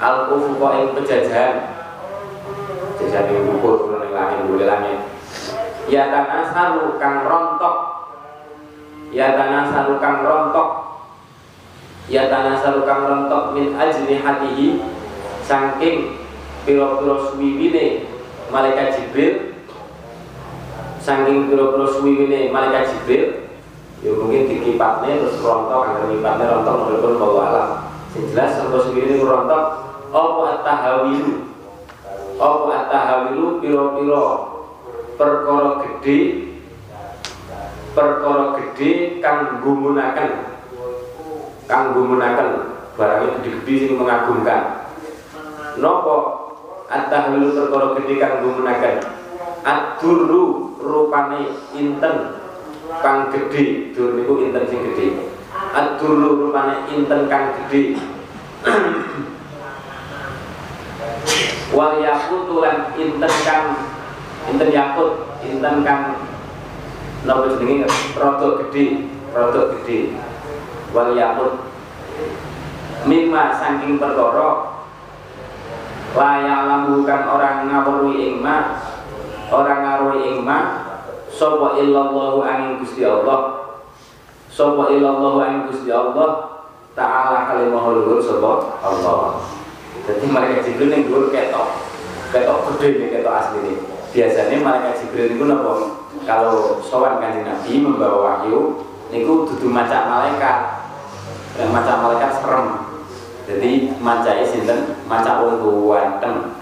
[0.00, 1.54] al ufuqa ing pejajahan.
[2.96, 4.98] Jajan ing ukur ning langit boleh langit.
[5.92, 7.76] Ya tanah salu kang rontok.
[9.12, 10.68] Ya tanah salu kang rontok.
[12.08, 14.80] Ya tanah salu kang rontok min ajni hatihi
[15.44, 16.16] saking
[16.64, 18.08] piro-piro suwiwine
[18.48, 19.52] malaikat Jibril.
[21.00, 23.49] Saking piro-piro suwiwine malaikat Jibril
[24.00, 27.68] ya mungkin dikipatnya terus rontok karena dikipatnya rontok menurut bawa alam
[28.16, 29.64] yang jelas sampai suwiwine rontok
[30.10, 31.34] apa at-tahawilu?
[32.34, 33.62] Apa at-tahawilu?
[33.62, 34.26] Piro-piro.
[35.14, 36.18] Perkara gede
[37.92, 40.30] perkara gede kang gumunaken
[41.68, 42.48] kang gumunaken
[42.96, 44.90] barangnya gede-gede sing mengagumkan.
[45.76, 46.16] Nopo
[46.88, 48.96] at-tahlilu perkara gedhe kang gumenaken
[49.62, 52.39] ad-durru rupane inten
[52.98, 55.30] kang gede dur niku inten sing gede
[55.70, 57.94] adurru rupane inten kang gede
[61.70, 63.66] wal yakut lan inten kang
[64.50, 66.02] inten yakut inten kang
[67.22, 67.86] napa jenenge?
[68.18, 70.18] Rada gede rada gede
[70.90, 71.62] wal yakut
[73.06, 74.74] mimma saking perkara
[76.10, 78.82] layak lambukan orang ngawruhi ing ma
[79.54, 80.89] orang ngaruhi ing ma
[81.40, 83.72] sapa illallahu angin Gusti Allah?
[84.52, 86.60] Sapa illallahu angin Gusti Allah?
[86.92, 88.76] Taala kalimah luhur sapa?
[88.84, 89.40] Allah.
[90.04, 91.80] Jadi mereka Jibril yang dulu ketok.
[92.28, 93.76] Ketok gede nih ketok asli nih
[94.10, 95.72] biasanya mereka Jibril itu napa?
[96.28, 100.84] Kalau sowan kanjeng Nabi membawa wahyu niku dudu macam malaikat.
[101.56, 102.66] Yang macam malaikat serem.
[103.48, 105.00] Jadi macai sinten?
[105.08, 106.60] Maca wong ganteng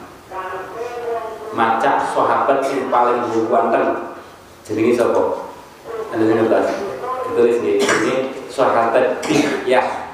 [1.58, 4.17] maca sahabat sing paling ganteng
[4.68, 5.48] jenenge sapa?
[6.12, 6.68] Yang belas
[7.24, 8.16] ditulis di ini
[8.52, 10.12] sahabat Dihyah.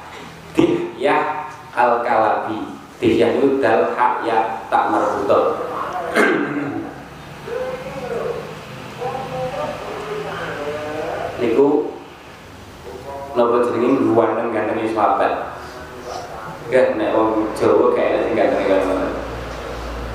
[0.55, 5.67] Dihyah al Kalabi Dihyah itu dal hak ya tak marbuto.
[11.43, 11.99] Niku
[13.35, 15.59] napa jenenge ganteng ganteng sahabat.
[16.71, 19.13] Gak nek wong Jawa kayak sing gak ngene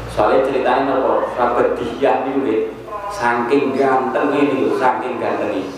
[0.09, 1.29] Soalnya ceritanya apa?
[1.37, 2.78] Sahabat Diyah niku nggih
[3.13, 5.71] saking ganteng ini lho, saking ganteng ini.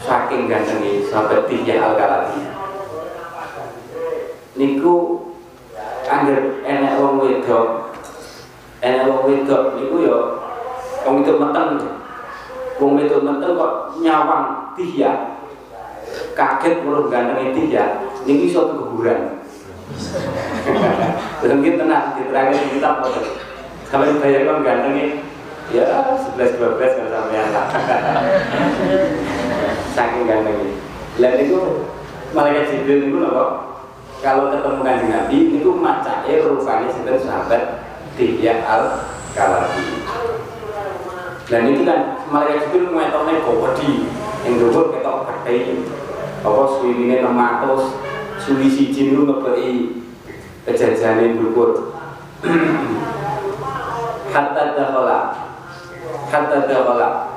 [0.00, 2.40] Saking ganteng ini sahabat Diyah Al-Kalabi.
[4.56, 4.94] Niku
[6.08, 7.96] angger enek wong wedok.
[8.80, 10.18] Enek wong wedok niku ya
[11.04, 11.70] wong itu meteng.
[12.76, 15.36] Wong itu meteng kok nyawang Diyah
[16.36, 19.40] kaget muruh ganteng Diyah niku iso kuburan
[21.40, 23.06] Belum kita tenang, diterangin kita apa
[23.86, 25.25] Sampai bayangkan gantengnya
[25.74, 25.82] Ya
[26.38, 27.66] 11-12 kalau sampai anak
[29.98, 30.78] Saking gantengnya
[31.18, 31.60] Lalu itu
[32.36, 33.44] Malaikat Jibril itu apa?
[34.20, 37.62] Kalau ketemu kanjeng Nabi itu macake rupanya sinten sahabat
[38.16, 38.82] Dihya al
[39.32, 40.04] Kalabi.
[41.46, 44.04] Dan itu kan malaikat Jibril ngetokne bodi
[44.44, 45.80] yang dhuwur ketok gede.
[46.44, 49.72] Apa suwine 600 suwi siji niku ngebeki
[50.68, 51.96] kejajane dhuwur
[54.34, 55.18] hatta dakhala
[56.30, 57.35] hatta dakhala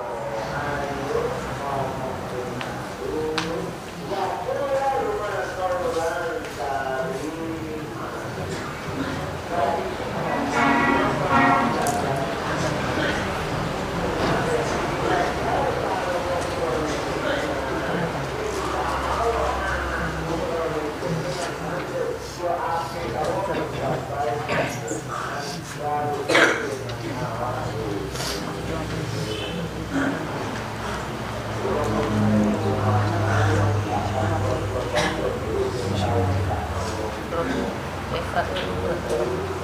[38.44, 39.59] 本当に。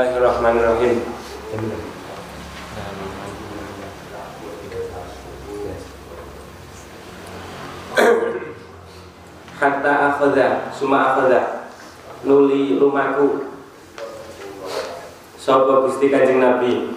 [0.00, 0.96] Bismillahirrahmanirrahim.
[9.60, 11.68] Hatta akhadha, suma akhadha
[12.24, 13.52] nuli rumahku.
[15.36, 16.96] Sapa Gusti Kanjeng Nabi?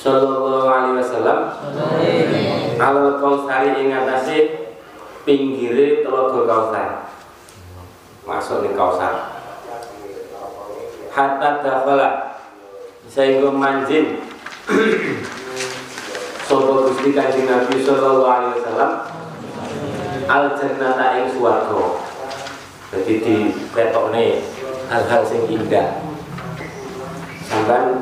[0.00, 1.60] Sallallahu alaihi wasallam.
[2.80, 4.64] Alal kausari ing atase
[5.28, 6.88] pinggire telaga kausar.
[8.24, 9.35] Masuk ning kausar
[11.16, 12.36] hatta dakhala.
[13.08, 14.20] Sehingga manjin
[16.44, 18.92] sapa Gusti Kanjeng Nabi sallallahu alaihi wasallam.
[20.28, 22.04] Al jannata ing swarga.
[22.92, 23.36] Jadi di
[23.72, 24.44] petokne
[24.92, 26.04] hal-hal sing indah.
[27.46, 27.96] Sampai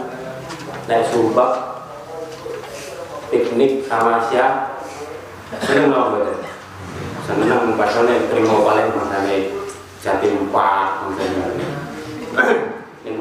[0.84, 1.80] naik sumpah
[3.32, 4.76] piknik tamasya
[5.64, 6.38] seneng loh betul
[7.24, 9.36] seneng pasane terima paling masane
[10.04, 11.68] jati empat misalnya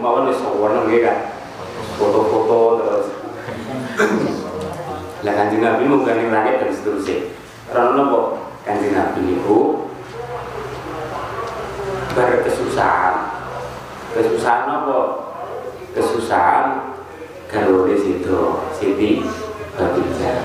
[0.04, 1.18] mau nih sewarna gitu kan
[1.96, 3.08] foto-foto terus.
[5.24, 7.32] Lah kanjeng Nabi mau gandeng langit dan seterusnya.
[7.72, 9.88] Karena nopo kanjeng Nabi itu
[12.12, 13.16] berkesusahan
[14.12, 14.68] kesusahan.
[14.68, 15.00] Apa?
[15.94, 16.66] Kesusahan
[17.54, 18.38] garwane situ
[18.74, 19.22] Siti
[19.78, 20.42] Khadijah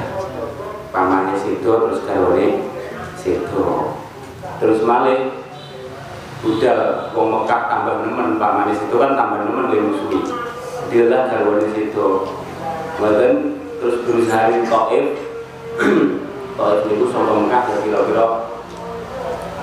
[0.93, 2.69] pamane situ terus garwane
[3.17, 3.65] situ
[4.61, 5.38] terus malih
[6.39, 10.21] budal wong Mekah tambah nemen pamane situ kan tambah nemen dia musuhi.
[10.89, 12.09] Dialah garwane situ.
[12.99, 13.33] Mboten
[13.79, 15.07] terus berusaha di Taif
[16.59, 18.25] Taif itu sampai Mekah ya kira-kira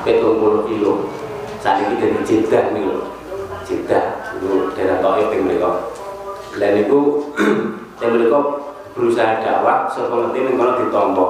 [0.03, 0.93] petung puluh kilo.
[1.63, 3.09] Saat ini dari Jeddah nih loh.
[3.63, 5.71] Jeddah itu daerah Taif yang mereka.
[6.55, 6.99] Dan itu
[8.03, 8.37] yang mereka
[8.95, 11.25] berusaha dakwah sebelum nanti kalau ditompo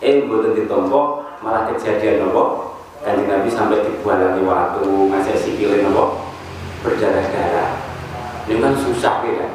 [0.00, 2.69] eh buatan ditompo malah kejadian nopo
[3.00, 6.28] kanjeng Nabi sampai dibualangi waktu ngasih sikilin nopo?
[6.84, 7.90] Berdarah-darah
[8.48, 9.52] ini kan susah ya kan?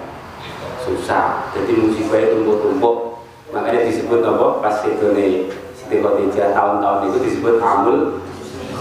[0.86, 1.26] Susah.
[1.58, 3.22] Jadi musibah itu tumpuk-tumpuk.
[3.54, 4.62] Makanya disebut nopo?
[4.62, 8.24] Pas itu nih Siti Khadijah tahun-tahun itu disebut amul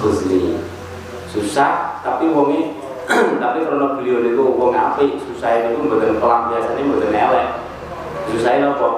[0.00, 0.60] husni.
[1.28, 2.72] Susah tapi wongi
[3.42, 7.48] tapi karena beliau itu wong apik susah itu mboten kelam biasanya mboten elek.
[8.32, 8.90] Susah apa?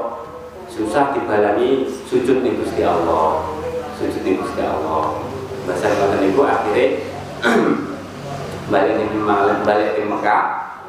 [0.71, 3.43] Susah dibalangi sujud nih Gusti Allah.
[3.99, 5.26] Sujud nih Gusti Allah
[5.67, 6.87] bahasa ngoten niku akhirnya
[8.73, 10.43] balik nih malam balik ke Mekah.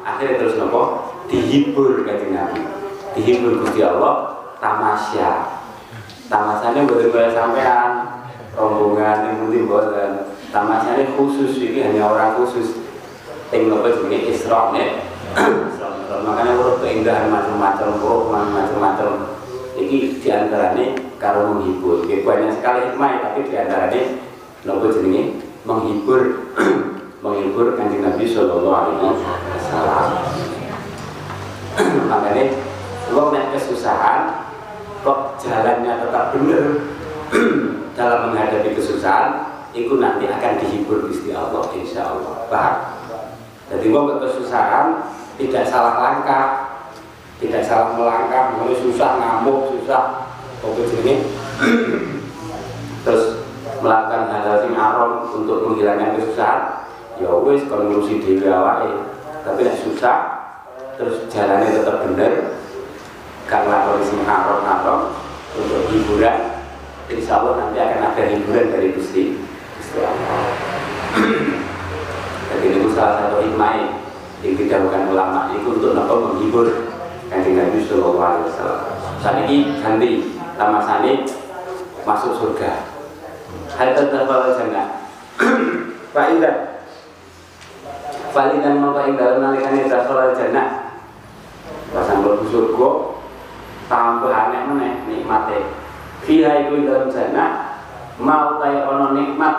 [0.06, 1.12] Akhirnya terus nopo?
[1.28, 2.64] Dihibur kanjeng Nabi.
[3.12, 5.60] Dihibur Gusti Allah tamasya.
[6.30, 7.90] Tamasyanya mboten kaya sampean.
[8.58, 12.82] Rombongan yang putih boten tamasyanya khusus ini hanya orang khusus.
[13.52, 14.18] Yang apa jenenge?
[14.32, 14.60] Isra
[16.24, 19.38] makanya urut keindahan macam-macam urut macam-macam.
[19.78, 22.08] Ini di antaranya kalau menghibur.
[22.10, 24.02] Ya, banyak sekali hikmah tapi di antaranya
[24.66, 25.44] nopo jenenge?
[25.66, 26.48] Menghibur
[27.24, 29.20] menghibur kanjeng Nabi Shallallahu Alaihi
[29.52, 30.06] Wasallam.
[32.08, 32.44] Makanya
[33.12, 34.48] uang yang kesusahan
[35.04, 36.64] kok jalannya tetap benar
[37.98, 39.46] dalam menghadapi kesusahan
[39.76, 42.74] itu nanti akan dihibur Gusti Allah insya Allah paham?
[43.68, 45.04] Jadi uang kesusahan
[45.36, 46.46] tidak salah langkah
[47.38, 50.26] tidak salah melangkah mulai susah ngamuk susah
[50.58, 51.22] pokok ini
[53.06, 53.37] terus
[53.78, 56.62] melakukan hal-hal yang aron untuk menghilangkan kesusahan.
[57.18, 58.94] Ya wis kalau ngurusi dewi awake.
[59.42, 60.18] Tapi nek susah
[60.98, 62.58] terus jalannya tetap benar
[63.46, 65.14] karena kondisi haram-haram
[65.54, 66.58] untuk hiburan
[67.08, 69.38] insya Allah nanti akan ada hiburan dari Gusti
[69.78, 70.42] Gusti Allah.
[72.48, 73.72] Jadi itu salah satu hikmah
[74.42, 76.66] yang didahulukan ulama itu untuk nopo menghibur
[77.30, 78.80] kanjeng Nabi Sallallahu Alaihi Wasallam.
[79.22, 80.10] Saat ini ganti
[80.58, 81.24] nama sani
[82.04, 82.97] masuk surga
[83.78, 84.88] hal terdapat jannah
[86.10, 86.56] Pak Indah
[88.34, 90.98] Falidan mongko ing dalem nalikane dasar jannah
[91.94, 92.90] Pasan mlebu surga
[93.88, 95.64] tambah aneh meneh nikmate.
[96.28, 97.80] Fiha iku ing jannah
[98.20, 99.56] mau tae ana nikmat.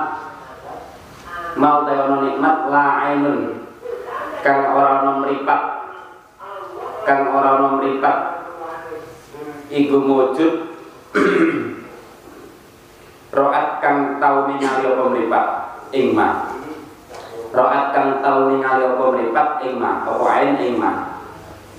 [1.58, 3.66] Mau tae ana nikmat la ainun.
[4.46, 5.62] Kang ora ana mripat
[7.10, 8.18] kang ora ana mripat
[9.74, 9.98] iku
[13.34, 15.46] roat kang tau ningali apa mripat?
[15.94, 16.54] Ing mah
[17.54, 19.48] roat kang tau ningali apa mripat?
[19.66, 21.26] Ing mah apa ain ing mah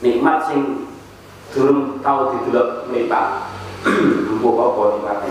[0.00, 0.90] nikmat sing
[1.54, 3.26] durung tau didelok mripat.
[4.30, 5.30] Empuk apa nikmate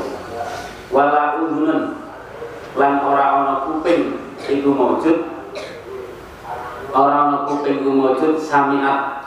[0.90, 2.02] wala udunan
[2.74, 5.18] lan ora ana kuping iku maujud
[6.90, 9.22] ora ana kuping iku maujud samiat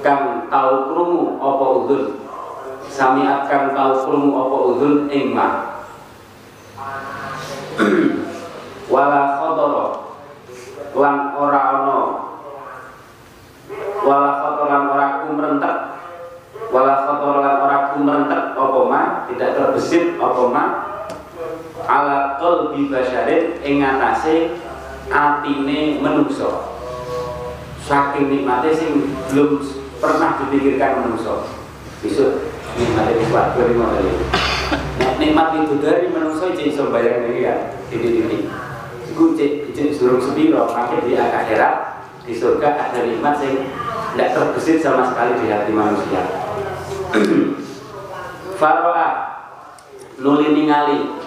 [0.00, 2.04] kang tau krungu apa udun
[2.88, 5.75] samiat kang tau krungu apa udun ing mah
[8.92, 9.86] wala khadara.
[10.96, 12.00] Lan ora ana.
[14.06, 15.76] Wala khadara ora kumrentek.
[16.70, 20.68] Wala khadara lan ora kumrentek apa mah tidak terbesit apa mah
[21.86, 24.56] ala qalbi basyarin ing atase
[25.10, 26.74] atine menungso.
[27.86, 29.62] Saking nikmate sing belum
[30.02, 31.46] pernah dipikirkan menungso.
[32.02, 34.45] Besok nikmate kuat dari model Nek
[35.26, 38.46] nikmat itu dari menungso cek iso bayang ini ya titik-titik
[39.10, 41.74] iku cek suruh sepiro makanya di akhirat
[42.22, 43.66] di surga ada nikmat sing
[44.14, 46.22] tidak terbesit sama sekali di hati manusia.
[48.58, 49.12] Faroah
[50.22, 51.20] nuli ningali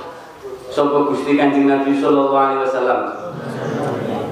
[0.72, 3.02] sapa Gusti Kanjeng Nabi sallallahu alaihi wasallam?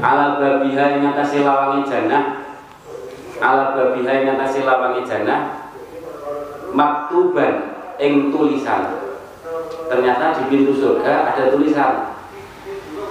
[0.01, 2.49] Ala babiha ing atase lawange jannah.
[3.37, 5.69] Ala babiha ing atase lawange jannah.
[6.73, 9.06] Maktuban ing tulisan
[9.87, 11.93] ternyata di pintu surga ada tulisan.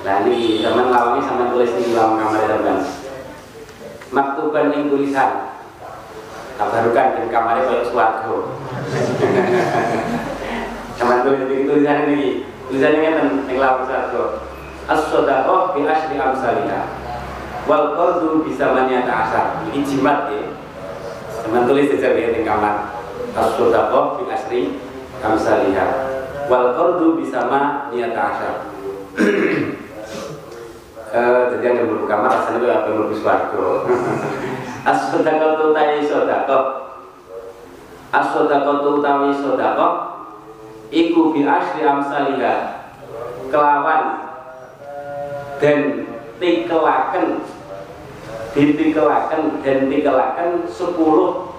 [0.05, 2.79] Nah ini zaman lawangi sama tulis di lawang kamar teman
[4.15, 5.57] maktuban ing tulisan.
[6.57, 8.57] Kabarukan dan kamarnya kayak suatu.
[10.97, 14.41] Sama tulis di tulisan ini tulisan ini kan yang lawang suatu.
[14.89, 16.89] As-sodaqoh bi asri amsalina.
[17.69, 17.93] Wal
[18.49, 20.49] bisa manyata asar ini jimat ya.
[21.45, 22.89] Sama tulis di di kamar.
[23.37, 24.81] As-sodaqoh bi asri
[25.21, 26.16] amsalina
[26.47, 28.55] wal qardu bisa ma niyata asar
[31.17, 33.65] eh, jadi yang berbuka kamar rasanya itu apa yang berbuka suarga.
[34.91, 36.65] As-sodaqoh tu tayi sodaqoh
[38.15, 39.93] as-sodaqoh tu tayi sodaqoh
[40.95, 42.87] iku bi asri amsalina
[43.51, 44.31] kelawan
[45.59, 46.07] dan
[46.39, 47.43] tikelaken
[48.55, 51.51] ditikelaken dan tikelaken sepuluh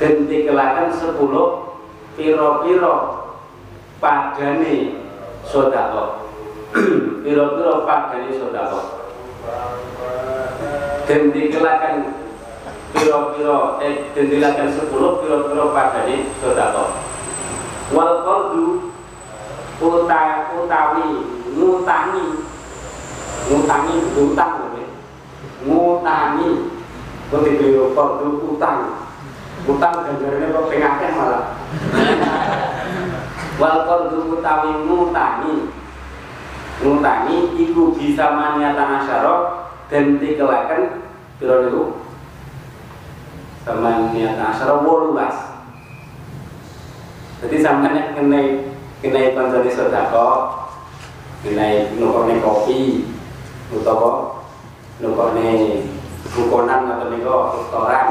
[0.00, 1.76] dan tikelaken sepuluh
[2.16, 3.19] piro-piro
[4.00, 4.96] padane
[5.44, 6.32] sodako
[7.22, 8.80] piro-piro padane sodako
[11.04, 11.96] dan tikelaken
[12.96, 16.96] piro-piro eh dan tikelaken sepuluh piro-piro padane sodako
[17.92, 18.90] wal kordu
[19.80, 21.08] utawi
[21.56, 22.26] ngutangi
[23.50, 24.70] ngutangi utang
[25.66, 26.50] ngutangi.
[27.30, 29.06] Kok dibeli kordu utang?
[29.68, 31.44] Utang ganjarannya kok pengakeh malah
[33.60, 35.68] wal kordu utawi ngutangi
[36.80, 39.40] ngutangi iku bisa maniatan asyarok
[39.92, 41.04] dan tikelakan
[41.36, 41.84] piro niku?
[43.60, 45.36] Sama niatan asyarok wolulas.
[47.44, 48.40] Jadi sampai kena
[49.04, 50.28] kena konjoni sodako
[51.44, 53.04] kena nukone kopi
[53.72, 54.40] utawa
[55.00, 55.48] nukone
[56.36, 58.08] bukonan atau niko restoran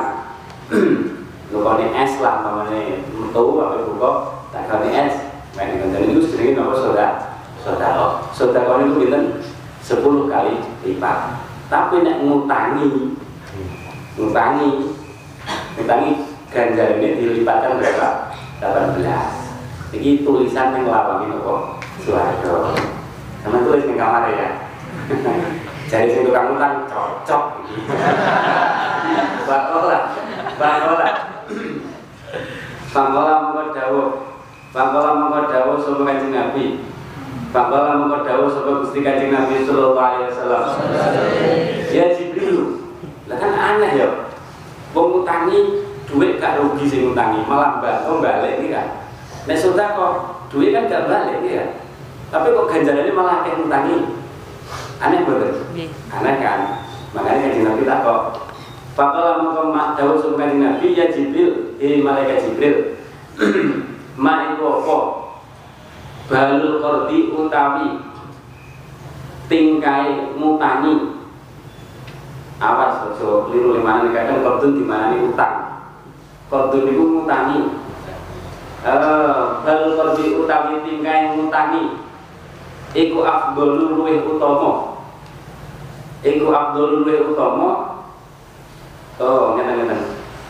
[1.53, 4.11] nukone es lah namanya metu apa buka
[4.49, 5.28] tak kali es
[5.59, 7.35] main dengan itu sering soda?
[7.59, 7.89] Soda
[8.31, 9.43] soda kau itu bilang
[9.83, 10.55] sepuluh kali
[10.87, 11.43] lipat.
[11.67, 13.19] Tapi nek ngutangi
[14.15, 14.69] ngutangi
[15.75, 16.11] ngutangi
[16.47, 18.09] ganjar ini dilipatkan berapa?
[18.63, 22.75] 18 ini tulisan yang lawangi nopo suarga
[23.43, 24.49] sama tulis di kamar ya.
[25.89, 27.43] Jadi sing tukang utang cocok.
[29.49, 29.97] Bakola
[30.61, 31.09] bakola
[32.89, 34.09] Bangkola mengko dawuh.
[34.73, 35.08] Bangkola
[35.99, 36.65] dawuh sapa Kanjeng Nabi?
[37.51, 40.63] Bangkola mengko dawuh sapa Gusti Kanjeng Nabi sallallahu alaihi wasallam.
[41.91, 42.87] Ya Jibril.
[43.27, 44.07] Lah kan aneh ya.
[44.95, 48.87] Wong utangi duit gak rugi sing utangi malah mbak balik iki kan.
[49.45, 50.13] Nek kok
[50.49, 51.69] duit kan gak balik iki kan.
[52.31, 53.97] Tapi kok ganjarannya malah akeh utangi
[55.03, 55.51] aneh betul
[56.15, 56.59] aneh kan?
[57.11, 58.21] Makanya kan Nabi tak kok.
[58.95, 62.99] Fakala mengkau daun sumkan Nabi ya Jibril Eh malaikat Jibril
[64.19, 65.18] Ma itu apa
[66.29, 67.89] Balul kordi utawi
[69.49, 71.17] Tingkai mutani
[72.61, 74.13] Awas ojo keliru lima nih?
[74.13, 75.25] Kadang kordun di mana nih?
[75.31, 75.55] Utang.
[76.53, 77.59] Kordun itu mutani
[78.85, 81.97] uh, Balul kordi utawi tingkai mutani
[82.93, 84.89] Iku afdolul luwih utama
[86.19, 87.71] Iku Abdul Luwih Utomo.
[89.19, 89.99] Oh, ngeten-ngeten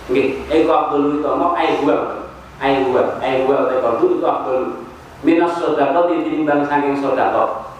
[0.10, 2.26] Nggih, Iku Luwih Utomo Aihwal
[2.58, 4.89] Aihwal, Aihwal Tekordu itu Abdul
[5.20, 7.76] Minas sodako ditimbang saking sodako.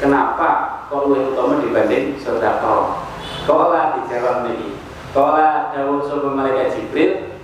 [0.00, 3.04] Kenapa kok luwih utama dibanding sodako?
[3.46, 4.74] Kola dijawab nih
[5.14, 7.38] Kola Dawud Sobat Malaikat Jibril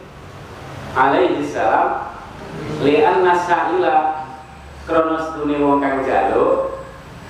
[0.99, 2.11] Alaihi salam
[2.83, 4.27] Lian nasaila
[4.83, 6.75] Kronos dunia wong kang jalo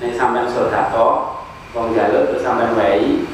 [0.01, 1.39] Nih sampai sodako
[1.73, 3.25] wong jaluk terus sampean wae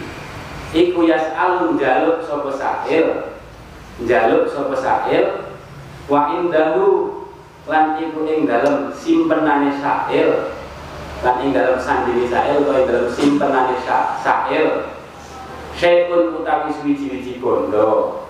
[0.70, 3.06] iku alun jaluk sapa sa'il
[4.06, 4.46] jaluk
[4.78, 5.26] sa'il
[6.06, 6.86] wa indahu
[7.68, 10.56] lan iku ing dalem simpenane sa'il
[11.20, 13.76] lan ing dalem sandini sa'il utawa ing dalem simpenane
[14.24, 14.88] sa'il
[15.78, 18.24] syai'un utawi suwi-wiji bondo.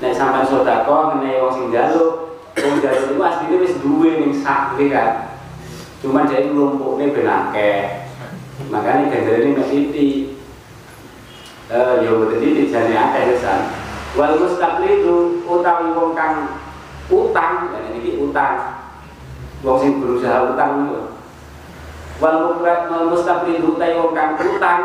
[0.00, 4.78] Nek sampean sedekah ngene wong sing jaluk wong jaluk iku asline wis duwe ning sak
[4.78, 5.34] kan.
[6.00, 8.08] Cuma jadi nglumpukne ben akeh.
[8.70, 10.08] Makanya ganjaran ini titi
[11.74, 13.72] eh ya betul titi jane akeh kesan
[14.14, 14.36] wal
[14.84, 16.62] itu utawi wong kang
[17.08, 18.84] utang dan ini utang.
[19.64, 21.14] Wong sing berusaha utang itu
[22.22, 24.80] wal itu utawi wong kang utang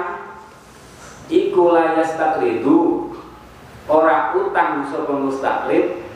[1.30, 3.14] iku layas taklidu
[3.86, 6.10] ora utang sapa mustaqlid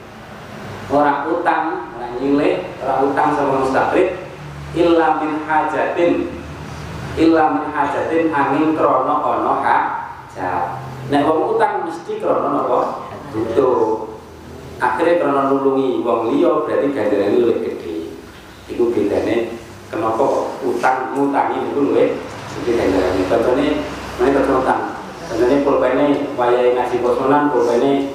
[0.90, 4.18] ora utang ora nyilih ora utang sama mustaqrid
[4.74, 6.34] illa min hajatin
[7.14, 10.82] illa min hajatin angin krono ono hajat
[11.14, 12.80] nek wong utang mesti krono napa?
[13.34, 14.13] Butuh
[14.84, 18.12] akhirnya krono nulungi wong liya berarti ganjarane luwih gede.
[18.68, 19.56] Iku bedane
[19.88, 20.26] kenapa
[20.60, 22.08] utang ngutangi itu luwih
[22.60, 23.68] gede ganjarane contohnya
[24.20, 24.82] mana utang.
[25.32, 26.06] Contohnya pulpene
[26.36, 28.12] wayahe ngaji posonan pulpene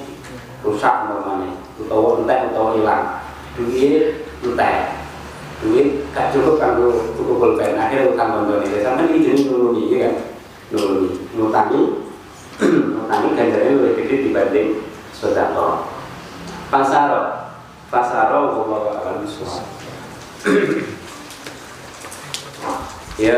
[0.60, 3.04] rusak normane utawa entek utawa hilang.
[3.56, 4.76] Duit entek.
[5.58, 7.80] Duit gak cukup kanggo tuku pulpen.
[7.80, 8.68] Akhirnya utang kontone.
[8.68, 10.14] Sampeyan iki jenenge nulungi ya kan?
[10.76, 11.08] Nulungi.
[11.32, 11.82] Ngutangi
[12.92, 14.68] ngutangi ganjarane luwih gede dibanding
[15.16, 15.97] sedekah
[16.68, 17.48] pasaro
[17.88, 19.64] pasaro wallahu a'lam bishawab
[23.18, 23.34] ya